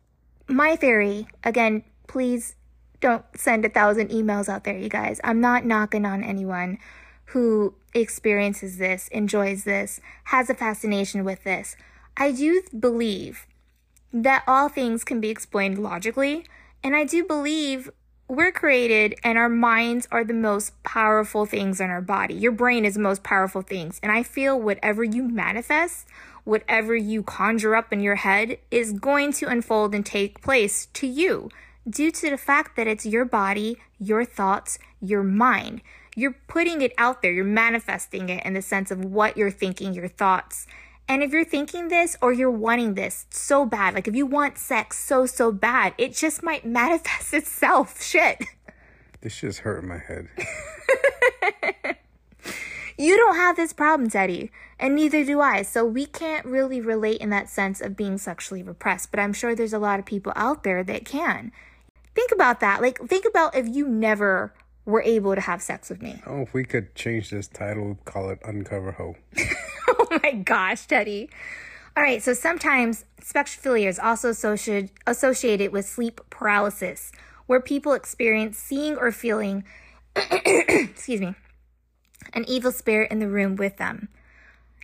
[0.47, 2.55] my theory, again, please
[3.01, 5.19] don't send a thousand emails out there, you guys.
[5.23, 6.77] I'm not knocking on anyone
[7.25, 11.75] who experiences this, enjoys this, has a fascination with this.
[12.15, 13.47] I do believe
[14.13, 16.45] that all things can be explained logically,
[16.83, 17.89] and I do believe
[18.27, 22.33] we're created and our minds are the most powerful things in our body.
[22.33, 23.99] Your brain is the most powerful things.
[24.01, 26.07] And I feel whatever you manifest,
[26.43, 31.07] whatever you conjure up in your head is going to unfold and take place to
[31.07, 31.49] you
[31.89, 35.81] due to the fact that it's your body, your thoughts, your mind.
[36.15, 39.93] You're putting it out there, you're manifesting it in the sense of what you're thinking,
[39.93, 40.67] your thoughts.
[41.07, 44.57] And if you're thinking this or you're wanting this so bad, like if you want
[44.57, 48.01] sex so, so bad, it just might manifest itself.
[48.01, 48.43] Shit.
[49.21, 50.27] This just hurt my head.
[52.97, 55.61] you don't have this problem, Teddy, and neither do I.
[55.61, 59.55] So we can't really relate in that sense of being sexually repressed, but I'm sure
[59.55, 61.51] there's a lot of people out there that can.
[62.15, 62.81] Think about that.
[62.81, 64.53] Like, think about if you never
[64.85, 66.21] were able to have sex with me.
[66.27, 69.15] Oh, if we could change this title, call it Uncover Hoe.
[69.87, 71.29] oh my gosh, Teddy.
[71.95, 77.11] All right, so sometimes spectrophilia is also associated, associated with sleep paralysis,
[77.45, 79.63] where people experience seeing or feeling,
[80.15, 81.35] excuse me,
[82.33, 84.09] an evil spirit in the room with them.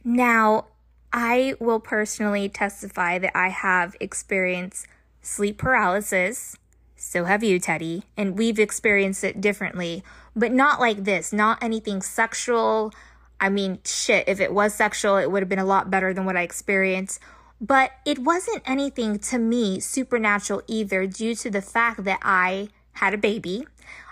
[0.04, 0.66] Now,
[1.12, 4.88] I will personally testify that I have experienced
[5.22, 6.56] sleep paralysis.
[7.00, 8.04] So have you, Teddy.
[8.18, 10.04] And we've experienced it differently,
[10.36, 12.94] but not like this, not anything sexual
[13.40, 16.26] I mean, shit, if it was sexual, it would have been a lot better than
[16.26, 17.20] what I experienced.
[17.62, 23.14] But it wasn't anything to me supernatural either, due to the fact that I had
[23.14, 23.66] a baby.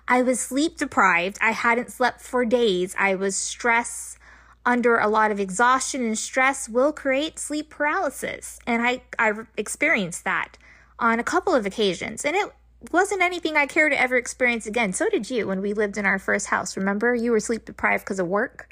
[0.07, 1.37] I was sleep deprived.
[1.41, 2.95] I hadn't slept for days.
[2.97, 4.17] I was stressed
[4.65, 8.59] under a lot of exhaustion and stress will create sleep paralysis.
[8.65, 10.57] And I, I experienced that
[10.99, 12.25] on a couple of occasions.
[12.25, 12.51] And it
[12.91, 14.93] wasn't anything I care to ever experience again.
[14.93, 16.77] So did you when we lived in our first house.
[16.77, 18.69] Remember, you were sleep deprived because of work?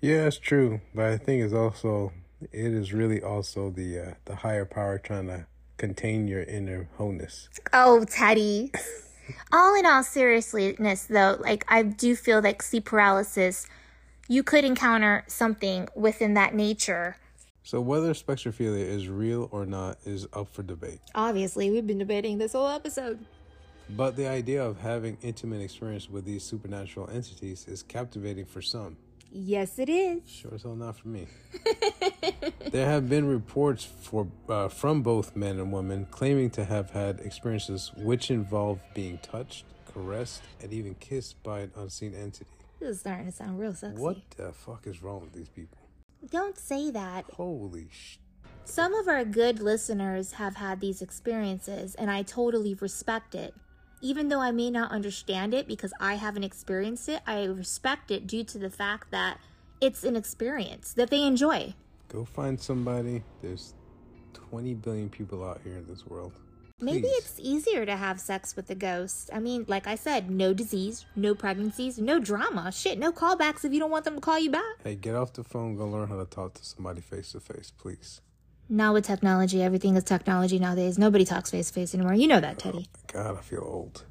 [0.00, 0.80] Yeah, it's true.
[0.94, 2.12] But I think it's also
[2.52, 7.48] it is really also the uh, the higher power trying to contain your inner wholeness.
[7.72, 8.72] Oh, Teddy.
[9.52, 13.66] all in all seriousness, though, like I do feel like sleep paralysis,
[14.28, 17.16] you could encounter something within that nature.
[17.64, 21.00] So whether spectrophilia is real or not is up for debate.
[21.14, 23.24] Obviously, we've been debating this whole episode.
[23.88, 28.98] But the idea of having intimate experience with these supernatural entities is captivating for some.
[29.32, 30.28] Yes, it is.
[30.28, 31.26] Sure as hell not for me.
[32.70, 37.18] there have been reports for uh, from both men and women claiming to have had
[37.20, 42.46] experiences which involve being touched, caressed, and even kissed by an unseen entity.
[42.78, 44.00] This is starting to sound real sexy.
[44.00, 45.78] What the fuck is wrong with these people?
[46.30, 47.26] Don't say that.
[47.34, 48.18] Holy sh!
[48.64, 53.54] Some of our good listeners have had these experiences, and I totally respect it.
[54.00, 58.26] Even though I may not understand it because I haven't experienced it, I respect it
[58.26, 59.38] due to the fact that
[59.80, 61.74] it's an experience that they enjoy.
[62.08, 63.22] Go find somebody.
[63.42, 63.74] There's
[64.32, 66.32] 20 billion people out here in this world.
[66.80, 67.18] Maybe Please.
[67.18, 69.30] it's easier to have sex with a ghost.
[69.32, 72.72] I mean, like I said, no disease, no pregnancies, no drama.
[72.72, 74.62] Shit, no callbacks if you don't want them to call you back.
[74.82, 75.76] Hey, get off the phone.
[75.76, 78.20] Go learn how to talk to somebody face to face, please.
[78.68, 80.98] Now with technology, everything is technology nowadays.
[80.98, 82.14] Nobody talks face to face anymore.
[82.14, 82.88] You know that, Teddy.
[83.06, 84.04] God, I feel old.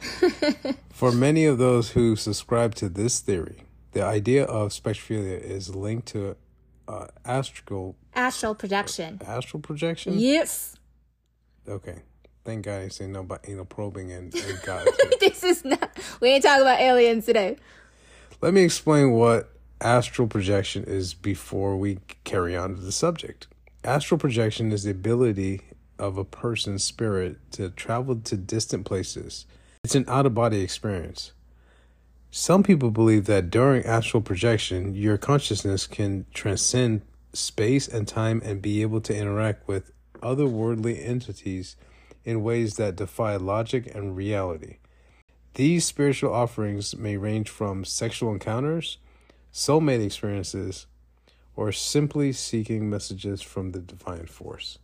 [0.92, 3.62] For many of those who subscribe to this theory,
[3.92, 6.36] the idea of spectrophilia is linked to
[6.86, 9.22] uh, astral Astral projection.
[9.26, 10.18] astral projection.
[10.18, 10.76] Yes.
[11.68, 12.02] Okay,
[12.44, 14.86] thank God I say no about anal probing and, and God.
[15.20, 15.98] this is not.
[16.20, 17.56] We ain't talking about aliens today.
[18.40, 19.50] Let me explain what
[19.80, 23.46] astral projection is before we carry on to the subject.
[23.82, 25.60] Astral projection is the ability
[25.98, 29.46] of a person's spirit to travel to distant places.
[29.84, 31.32] It's an out of body experience.
[32.30, 38.60] Some people believe that during astral projection, your consciousness can transcend space and time and
[38.60, 39.92] be able to interact with
[40.24, 41.76] otherworldly entities
[42.24, 44.78] in ways that defy logic and reality.
[45.54, 48.98] These spiritual offerings may range from sexual encounters,
[49.52, 50.86] soulmate experiences,
[51.54, 54.78] or simply seeking messages from the divine force.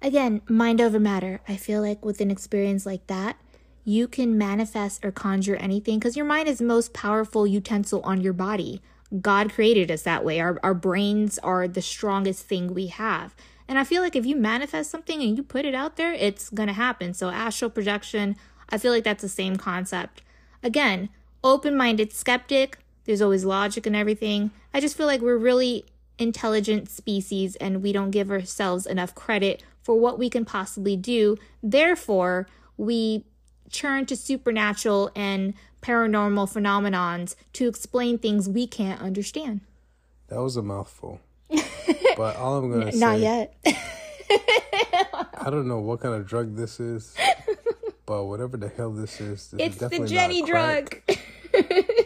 [0.00, 1.40] Again, mind over matter.
[1.46, 3.36] I feel like with an experience like that,
[3.84, 8.20] you can manifest or conjure anything because your mind is the most powerful utensil on
[8.20, 8.82] your body.
[9.20, 10.40] God created us that way.
[10.40, 13.36] Our, our brains are the strongest thing we have.
[13.68, 16.50] And I feel like if you manifest something and you put it out there, it's
[16.50, 17.14] going to happen.
[17.14, 18.36] So, astral projection,
[18.68, 20.22] I feel like that's the same concept.
[20.62, 21.08] Again,
[21.42, 24.50] open minded skeptic, there's always logic and everything.
[24.72, 25.84] I just feel like we're really
[26.18, 31.36] intelligent species and we don't give ourselves enough credit for what we can possibly do.
[31.62, 32.46] Therefore,
[32.76, 33.24] we
[33.72, 39.60] turn to supernatural and paranormal phenomenons to explain things we can't understand.
[40.28, 41.20] That was a mouthful.
[42.16, 43.56] but all I'm going to say, Not yet.
[43.64, 47.14] I don't know what kind of drug this is,
[48.06, 51.00] but whatever the hell this is, this it's is the Jenny drug.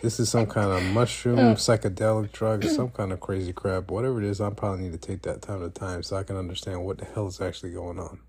[0.03, 1.55] This is some kind of mushroom, oh.
[1.55, 3.91] psychedelic drug, or some kind of crazy crap.
[3.91, 6.37] Whatever it is, I probably need to take that time to time so I can
[6.37, 8.21] understand what the hell is actually going on.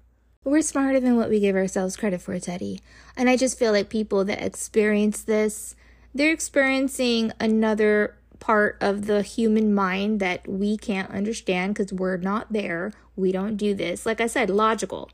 [0.44, 2.82] We're smarter than what we give ourselves credit for, Teddy.
[3.16, 5.76] And I just feel like people that experience this,
[6.16, 12.52] they're experiencing another part of the human mind that we can't understand because we're not
[12.52, 12.94] there.
[13.16, 14.06] We don't do this.
[14.06, 15.10] Like I said, logical.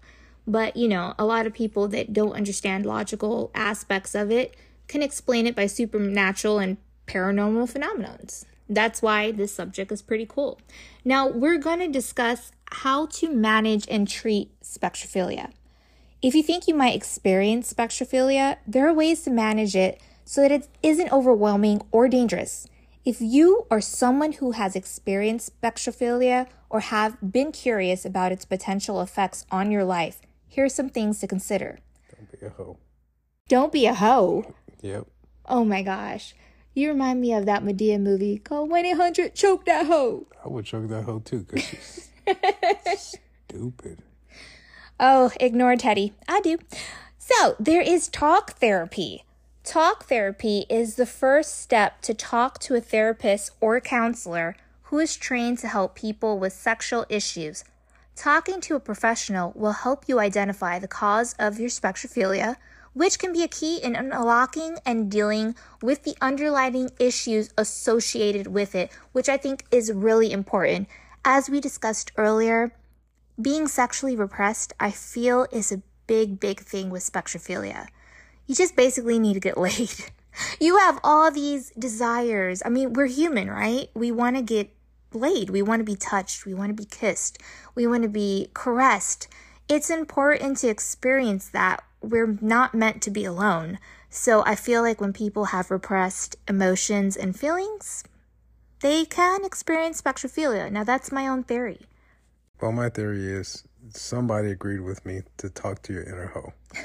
[0.46, 4.56] But, you know, a lot of people that don't understand logical aspects of it
[4.88, 8.46] can explain it by supernatural and paranormal phenomenons.
[8.70, 10.60] That's why this subject is pretty cool.
[11.06, 15.52] Now, we're going to discuss how to manage and treat spectrophilia.
[16.22, 20.52] If you think you might experience spectrophilia, there are ways to manage it so that
[20.52, 22.66] it isn't overwhelming or dangerous.
[23.06, 29.02] If you are someone who has experienced spectrophilia or have been curious about its potential
[29.02, 31.80] effects on your life, here are some things to consider.
[32.16, 32.78] Don't be a hoe.
[33.50, 34.54] Don't be a hoe.
[34.82, 35.08] Yep.
[35.47, 36.34] Oh my gosh.
[36.74, 40.28] You remind me of that Madea movie called 1 800 Choke That Hoe.
[40.43, 42.10] I would choke that hoe too because she's
[43.49, 43.99] stupid.
[44.97, 46.14] Oh, ignore Teddy.
[46.30, 46.58] I do.
[47.18, 49.26] So, there is talk therapy.
[49.64, 55.16] Talk therapy is the first step to talk to a therapist or counselor who is
[55.16, 57.64] trained to help people with sexual issues.
[58.14, 62.57] Talking to a professional will help you identify the cause of your spectrophilia,
[62.91, 68.76] which can be a key in unlocking and dealing with the underlying issues associated with
[68.76, 70.89] it, which I think is really important.
[71.24, 72.76] As we discussed earlier,
[73.41, 77.88] being sexually repressed, I feel, is a big, big thing with spectrophilia.
[78.48, 79.94] You just basically need to get laid.
[80.60, 82.62] You have all these desires.
[82.66, 83.89] I mean, we're human, right?
[83.94, 84.70] We want to get
[85.14, 85.50] laid.
[85.50, 86.46] We want to be touched.
[86.46, 87.38] We want to be kissed.
[87.76, 89.28] We want to be caressed.
[89.70, 91.84] It's important to experience that.
[92.02, 93.80] We're not meant to be alone.
[94.10, 98.04] So I feel like when people have repressed emotions and feelings,
[98.82, 100.70] they can experience spectrophilia.
[100.72, 101.82] Now, that's my own theory.
[102.62, 103.64] Well, my theory is
[103.94, 106.54] somebody agreed with me to talk to your inner hoe.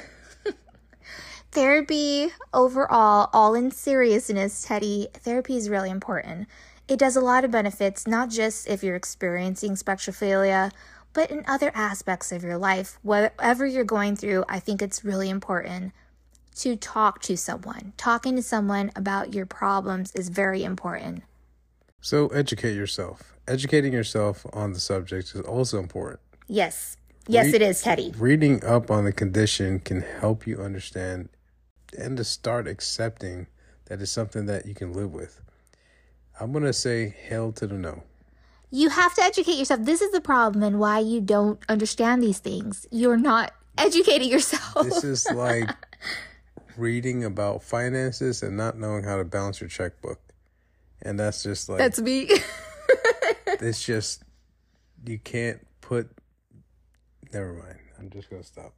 [1.51, 6.47] Therapy overall, all in seriousness, Teddy, therapy is really important.
[6.87, 10.71] It does a lot of benefits, not just if you're experiencing spectrophilia,
[11.13, 12.99] but in other aspects of your life.
[13.01, 15.91] Whatever you're going through, I think it's really important
[16.57, 17.93] to talk to someone.
[17.97, 21.23] Talking to someone about your problems is very important.
[21.99, 23.33] So, educate yourself.
[23.47, 26.19] Educating yourself on the subject is also important.
[26.47, 26.95] Yes.
[27.27, 28.13] Yes, Re- it is, Teddy.
[28.17, 31.29] Reading up on the condition can help you understand
[31.97, 33.47] and to start accepting
[33.85, 35.41] that it's something that you can live with.
[36.39, 38.03] I'm going to say hell to the no.
[38.71, 39.81] You have to educate yourself.
[39.83, 42.85] This is the problem and why you don't understand these things.
[42.91, 44.85] You're not educating yourself.
[44.85, 45.69] This is like
[46.77, 50.19] reading about finances and not knowing how to balance your checkbook.
[51.01, 52.29] And that's just like That's me.
[53.47, 54.23] it's just
[55.05, 56.09] you can't put
[57.33, 57.79] never mind.
[57.97, 58.73] I'm just going to stop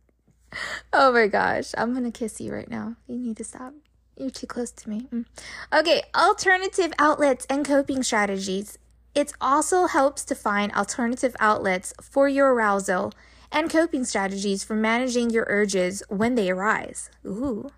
[0.93, 1.71] oh my gosh.
[1.77, 2.95] I'm to kiss you right now.
[3.07, 3.73] You need to stop.
[4.17, 5.07] You're too close to me.
[5.11, 5.25] Mm.
[5.73, 8.77] Okay, alternative outlets and coping strategies.
[9.15, 13.13] It also helps to find alternative outlets for your arousal
[13.51, 17.09] and coping strategies for managing your urges when they arise.
[17.25, 17.71] Ooh.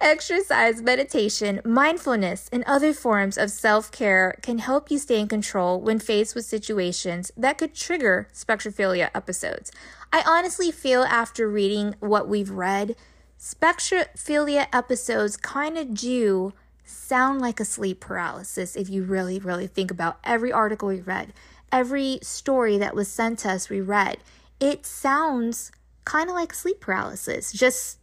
[0.00, 5.80] Exercise, meditation, mindfulness, and other forms of self care can help you stay in control
[5.80, 9.70] when faced with situations that could trigger spectrophilia episodes.
[10.12, 12.96] I honestly feel after reading what we've read,
[13.38, 16.52] spectrophilia episodes kind of do
[16.84, 21.32] sound like a sleep paralysis if you really, really think about every article we read,
[21.70, 24.18] every story that was sent to us we read.
[24.58, 25.70] It sounds
[26.04, 27.98] kind of like sleep paralysis, just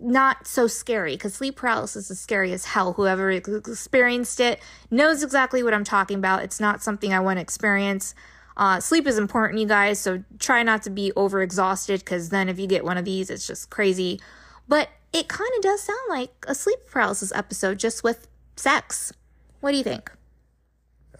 [0.00, 2.94] not so scary because sleep paralysis is scary as hell.
[2.94, 6.42] Whoever experienced it knows exactly what I'm talking about.
[6.42, 8.14] It's not something I want to experience.
[8.56, 12.58] Uh, sleep is important, you guys, so try not to be overexhausted because then if
[12.58, 14.20] you get one of these, it's just crazy.
[14.68, 19.12] But it kind of does sound like a sleep paralysis episode just with sex.
[19.60, 20.10] What do you think?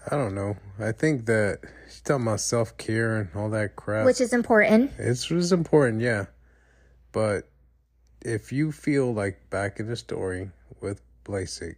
[0.09, 0.55] I don't know.
[0.79, 4.05] I think that she's talking about self care and all that crap.
[4.05, 4.91] Which is important.
[4.97, 6.25] It's, it's important, yeah.
[7.11, 7.49] But
[8.25, 10.49] if you feel like back in the story
[10.81, 11.75] with Blasick,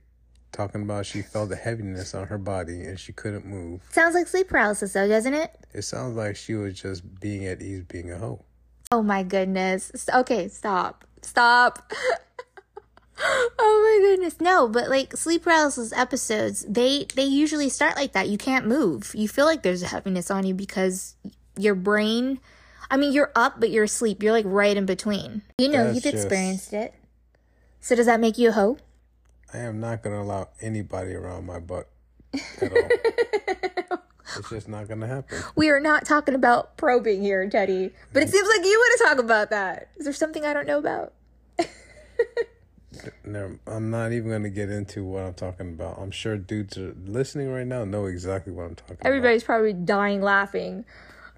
[0.54, 3.82] talking about she felt the heaviness on her body and she couldn't move.
[3.91, 5.52] Sounds like sleep paralysis, though, doesn't it?
[5.74, 8.43] It sounds like she was just being at ease, being a hoe.
[8.91, 10.08] Oh my goodness.
[10.12, 11.04] Okay, stop.
[11.22, 11.91] Stop.
[13.20, 14.39] oh my goodness.
[14.39, 18.30] No, but like sleep paralysis episodes, they they usually start like that.
[18.30, 19.12] You can't move.
[19.14, 21.16] You feel like there's a heaviness on you because
[21.58, 22.39] your brain
[22.90, 24.24] I mean, you're up but you're asleep.
[24.24, 25.42] You're like right in between.
[25.58, 26.94] You know, That's you've experienced it.
[27.80, 28.78] So does that make you a hoe?
[29.54, 31.90] I am not going to allow anybody around my butt
[32.62, 34.00] at all.
[34.38, 35.40] it's just not going to happen.
[35.56, 37.92] We are not talking about probing here, Teddy.
[38.12, 39.90] But it seems like you want to talk about that.
[39.98, 41.14] Is there something I don't know about?
[43.26, 45.98] no, I'm not even going to get into what I'm talking about.
[46.00, 49.08] I'm sure dudes are listening right now know exactly what I'm talking about.
[49.08, 50.86] Everybody's probably dying laughing.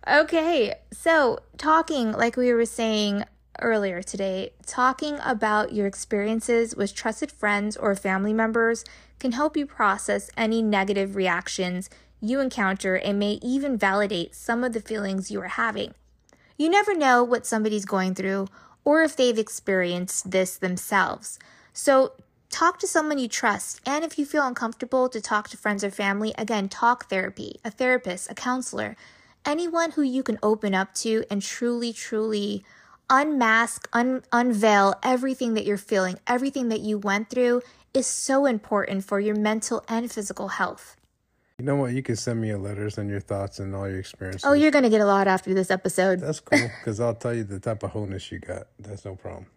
[0.08, 3.26] Okay, so talking, like we were saying
[3.62, 8.86] earlier today, talking about your experiences with trusted friends or family members
[9.20, 11.90] can help you process any negative reactions
[12.22, 15.94] you encounter and may even validate some of the feelings you are having.
[16.58, 18.48] You never know what somebody's going through
[18.86, 21.40] or if they've experienced this themselves.
[21.74, 22.14] So,
[22.50, 23.80] talk to someone you trust.
[23.86, 27.72] And if you feel uncomfortable to talk to friends or family, again, talk therapy, a
[27.72, 28.96] therapist, a counselor,
[29.46, 32.64] anyone who you can open up to and truly, truly
[33.10, 37.62] unmask, un- unveil everything that you're feeling, everything that you went through
[37.94, 40.96] is so important for your mental and physical health.
[41.58, 41.92] You know what?
[41.92, 44.46] You can send me your letters and your thoughts and all your experiences.
[44.46, 46.22] Oh, you're going to get a lot after this episode.
[46.22, 48.68] That's cool because I'll tell you the type of wholeness you got.
[48.80, 49.48] That's no problem.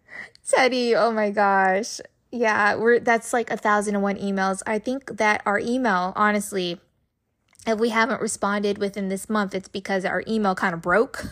[0.45, 2.01] Teddy, oh my gosh.
[2.29, 4.61] Yeah, we're that's like a thousand and one emails.
[4.65, 6.81] I think that our email, honestly,
[7.65, 11.25] if we haven't responded within this month, it's because our email kind of broke.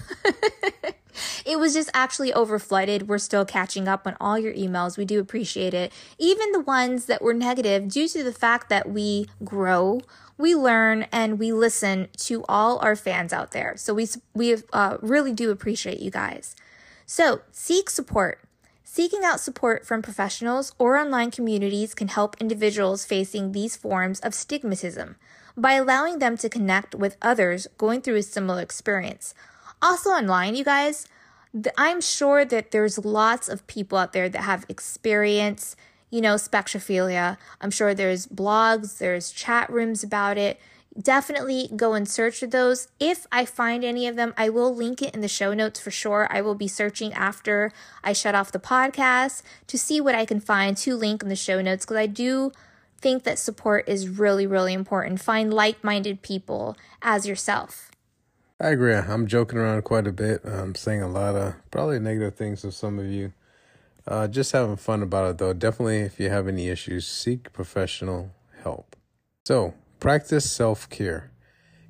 [1.46, 3.08] it was just actually over flooded.
[3.08, 4.98] We're still catching up on all your emails.
[4.98, 5.92] We do appreciate it.
[6.18, 10.02] Even the ones that were negative, due to the fact that we grow,
[10.38, 13.76] we learn, and we listen to all our fans out there.
[13.78, 16.56] So we we uh, really do appreciate you guys.
[17.06, 18.40] So seek support.
[18.84, 24.34] Seeking out support from professionals or online communities can help individuals facing these forms of
[24.34, 25.16] stigmatism.
[25.58, 29.34] By allowing them to connect with others going through a similar experience.
[29.82, 31.08] Also, online, you guys,
[31.78, 35.76] I'm sure that there's lots of people out there that have experience,
[36.10, 37.38] you know, spectrophilia.
[37.60, 40.60] I'm sure there's blogs, there's chat rooms about it.
[41.00, 42.90] Definitely go and search for those.
[43.00, 45.92] If I find any of them, I will link it in the show notes for
[45.92, 46.28] sure.
[46.30, 47.72] I will be searching after
[48.04, 51.36] I shut off the podcast to see what I can find to link in the
[51.36, 52.52] show notes because I do
[53.02, 55.22] think that support is really, really important.
[55.22, 57.92] Find like minded people as yourself.
[58.60, 58.94] I agree.
[58.94, 60.42] I'm joking around quite a bit.
[60.46, 63.34] I'm saying a lot of probably negative things of some of you.
[64.08, 65.54] Uh, just having fun about it though.
[65.54, 68.32] Definitely, if you have any issues, seek professional
[68.64, 68.96] help.
[69.46, 71.32] So, practice self care.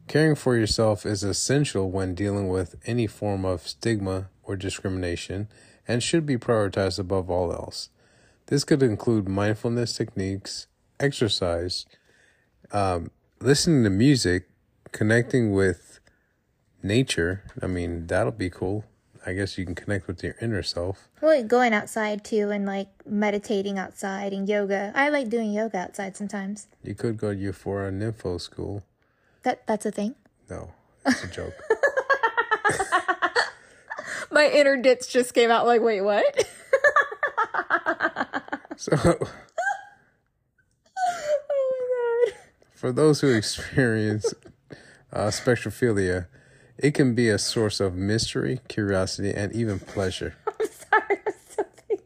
[0.07, 5.47] Caring for yourself is essential when dealing with any form of stigma or discrimination
[5.88, 7.89] and should be prioritized above all else.
[8.47, 10.68] This could include mindfulness techniques,
[11.02, 11.86] exercise,
[12.72, 14.49] um, listening to music,
[14.91, 15.99] connecting with
[16.84, 18.86] nature, I mean, that'll be cool.
[19.26, 21.08] I guess you can connect with your inner self.
[21.22, 24.91] Well, going outside too and like meditating outside and yoga.
[24.95, 26.68] I like doing yoga outside sometimes.
[26.84, 28.84] You could go to Euphoria Nympho School.
[29.43, 30.16] That that's a thing?
[30.49, 30.72] No,
[31.06, 31.54] it's a joke.
[34.32, 36.26] My inner ditch just came out like, wait, what?
[38.78, 39.18] so Oh
[41.49, 42.39] my god.
[42.82, 44.34] For those who experience
[45.14, 46.26] uh, spectrophilia,
[46.80, 50.36] it can be a source of mystery, curiosity, and even pleasure.
[50.48, 52.00] I'm sorry.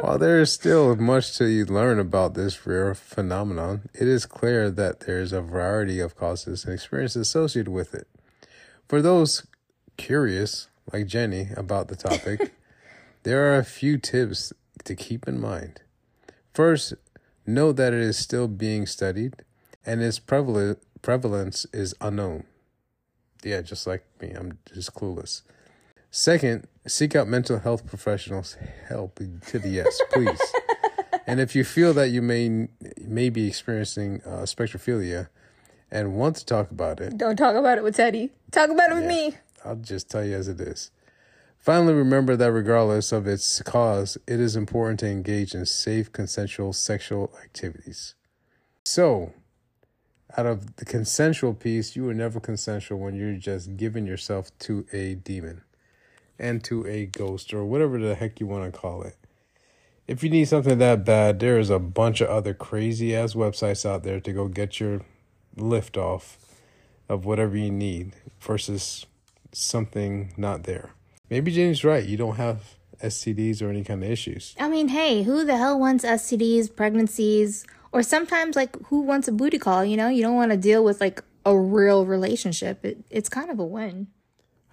[0.00, 5.00] While there is still much to learn about this rare phenomenon, it is clear that
[5.00, 8.08] there is a variety of causes and experiences associated with it.
[8.88, 9.46] For those
[9.98, 12.54] curious, like Jenny, about the topic,
[13.24, 14.54] there are a few tips
[14.84, 15.82] to keep in mind.
[16.54, 16.94] First,
[17.46, 19.34] know that it is still being studied
[19.84, 22.44] and its prevalence is unknown.
[23.42, 25.42] Yeah, just like me, I'm just clueless.
[26.10, 28.56] Second, seek out mental health professionals'
[28.88, 30.40] help to the yes, please.
[31.26, 32.68] and if you feel that you may
[33.00, 35.28] may be experiencing uh, spectrophilia
[35.90, 38.30] and want to talk about it, don't talk about it with Teddy.
[38.50, 39.36] Talk about it with yeah, me.
[39.64, 40.90] I'll just tell you as it is.
[41.62, 46.72] Finally, remember that regardless of its cause, it is important to engage in safe, consensual
[46.72, 48.16] sexual activities.
[48.84, 49.32] So,
[50.36, 54.86] out of the consensual piece, you are never consensual when you're just giving yourself to
[54.92, 55.62] a demon
[56.36, 59.16] and to a ghost or whatever the heck you want to call it.
[60.08, 63.88] If you need something that bad, there is a bunch of other crazy ass websites
[63.88, 65.02] out there to go get your
[65.56, 66.38] lift off
[67.08, 69.06] of whatever you need versus
[69.52, 70.90] something not there.
[71.32, 72.04] Maybe James right.
[72.04, 74.54] You don't have STDs or any kind of issues.
[74.60, 79.32] I mean, hey, who the hell wants STDs, pregnancies, or sometimes, like, who wants a
[79.32, 79.82] booty call?
[79.82, 82.84] You know, you don't want to deal with like a real relationship.
[82.84, 84.08] It, it's kind of a win.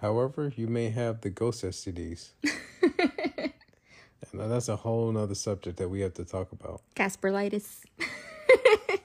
[0.02, 2.32] However, you may have the ghost STDs.
[2.42, 3.52] and
[4.34, 6.82] that's a whole nother subject that we have to talk about.
[6.94, 7.84] Casperlitis.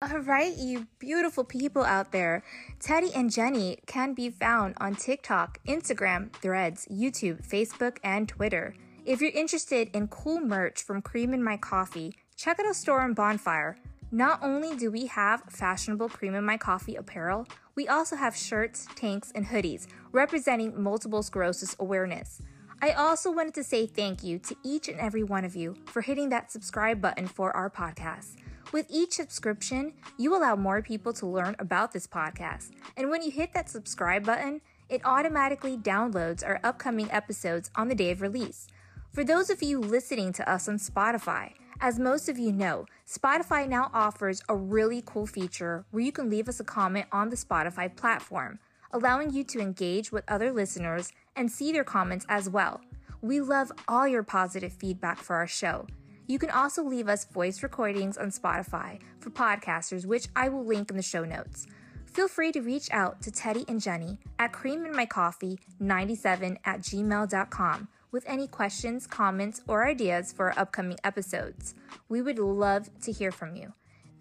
[0.00, 2.42] All right, you beautiful people out there.
[2.80, 8.74] Teddy and Jenny can be found on TikTok, Instagram, Threads, YouTube, Facebook, and Twitter.
[9.04, 13.00] If you're interested in cool merch from Cream in My Coffee, check out our store
[13.00, 13.76] on Bonfire.
[14.10, 18.86] Not only do we have fashionable Cream in My Coffee apparel, we also have shirts,
[18.94, 22.40] tanks, and hoodies representing multiple sclerosis awareness.
[22.80, 26.02] I also wanted to say thank you to each and every one of you for
[26.02, 28.34] hitting that subscribe button for our podcast.
[28.72, 32.70] With each subscription, you allow more people to learn about this podcast.
[32.96, 37.94] And when you hit that subscribe button, it automatically downloads our upcoming episodes on the
[37.94, 38.68] day of release.
[39.10, 41.52] For those of you listening to us on Spotify,
[41.82, 46.30] as most of you know, Spotify now offers a really cool feature where you can
[46.30, 48.58] leave us a comment on the Spotify platform,
[48.90, 52.80] allowing you to engage with other listeners and see their comments as well.
[53.20, 55.86] We love all your positive feedback for our show.
[56.26, 60.90] You can also leave us voice recordings on Spotify for podcasters, which I will link
[60.90, 61.66] in the show notes.
[62.06, 68.46] Feel free to reach out to Teddy and Jenny at creaminmycoffee97 at gmail.com with any
[68.46, 71.74] questions, comments, or ideas for our upcoming episodes.
[72.08, 73.72] We would love to hear from you.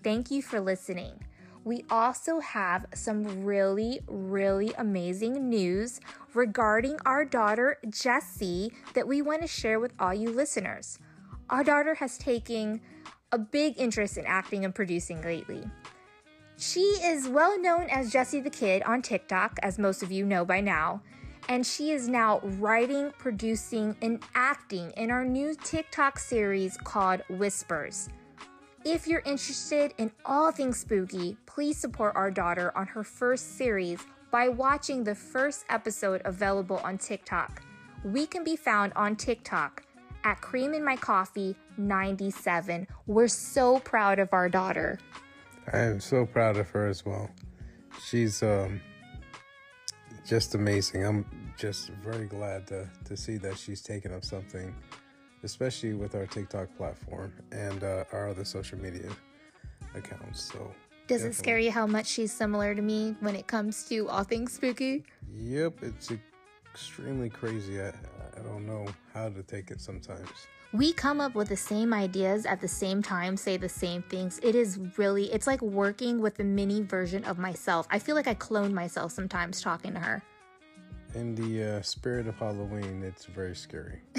[0.04, 1.26] Thank you for listening.
[1.64, 6.00] We also have some really, really amazing news
[6.34, 10.98] regarding our daughter, Jessie, that we want to share with all you listeners.
[11.52, 12.80] Our daughter has taken
[13.34, 15.64] a big interest in acting and producing lately.
[16.58, 20.46] She is well known as Jessie the Kid on TikTok, as most of you know
[20.46, 21.02] by now,
[21.50, 28.08] and she is now writing, producing, and acting in our new TikTok series called Whispers.
[28.86, 34.00] If you're interested in all things spooky, please support our daughter on her first series
[34.32, 37.62] by watching the first episode available on TikTok.
[38.06, 39.84] We can be found on TikTok
[40.24, 42.88] at Cream in My Coffee 97.
[43.08, 45.00] We're so proud of our daughter.
[45.72, 47.30] I am so proud of her as well.
[48.04, 48.82] She's um,
[50.26, 51.06] just amazing.
[51.06, 51.26] I'm
[51.58, 54.76] just very glad to, to see that she's taken up something,
[55.44, 59.10] especially with our TikTok platform and uh, our other social media
[59.96, 60.42] accounts.
[60.42, 60.72] So,
[61.08, 64.24] does it scare you how much she's similar to me when it comes to all
[64.24, 65.04] things spooky?
[65.36, 66.12] Yep, it's
[66.74, 67.82] extremely crazy.
[67.82, 67.92] I,
[68.42, 70.30] I don't know how to take it sometimes.
[70.74, 74.40] We come up with the same ideas at the same time, say the same things.
[74.42, 77.88] It is really, it's like working with a mini version of myself.
[77.92, 80.24] I feel like I clone myself sometimes talking to her.
[81.14, 84.00] In the uh, spirit of Halloween, it's very scary.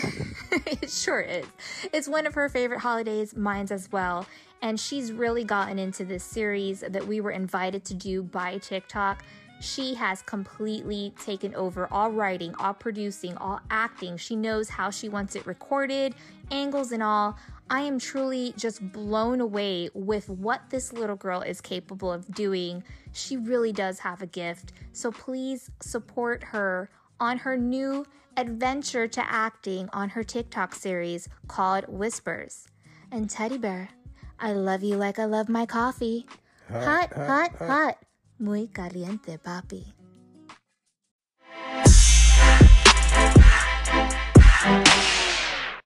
[0.67, 1.47] it sure is.
[1.91, 4.27] It's one of her favorite holidays, mine's as well.
[4.61, 9.25] And she's really gotten into this series that we were invited to do by TikTok.
[9.63, 14.17] She has completely taken over all writing, all producing, all acting.
[14.17, 16.17] She knows how she wants it recorded,
[16.51, 17.39] angles and all.
[17.71, 22.83] I am truly just blown away with what this little girl is capable of doing.
[23.13, 24.73] She really does have a gift.
[24.93, 26.91] So please support her
[27.21, 28.05] on her new
[28.37, 32.67] adventure to acting on her TikTok series called Whispers.
[33.13, 33.91] And Teddy Bear,
[34.41, 36.27] I love you like I love my coffee.
[36.69, 37.59] Hot, hot, hot.
[37.59, 37.99] hot.
[38.39, 40.02] Muy caliente, papi.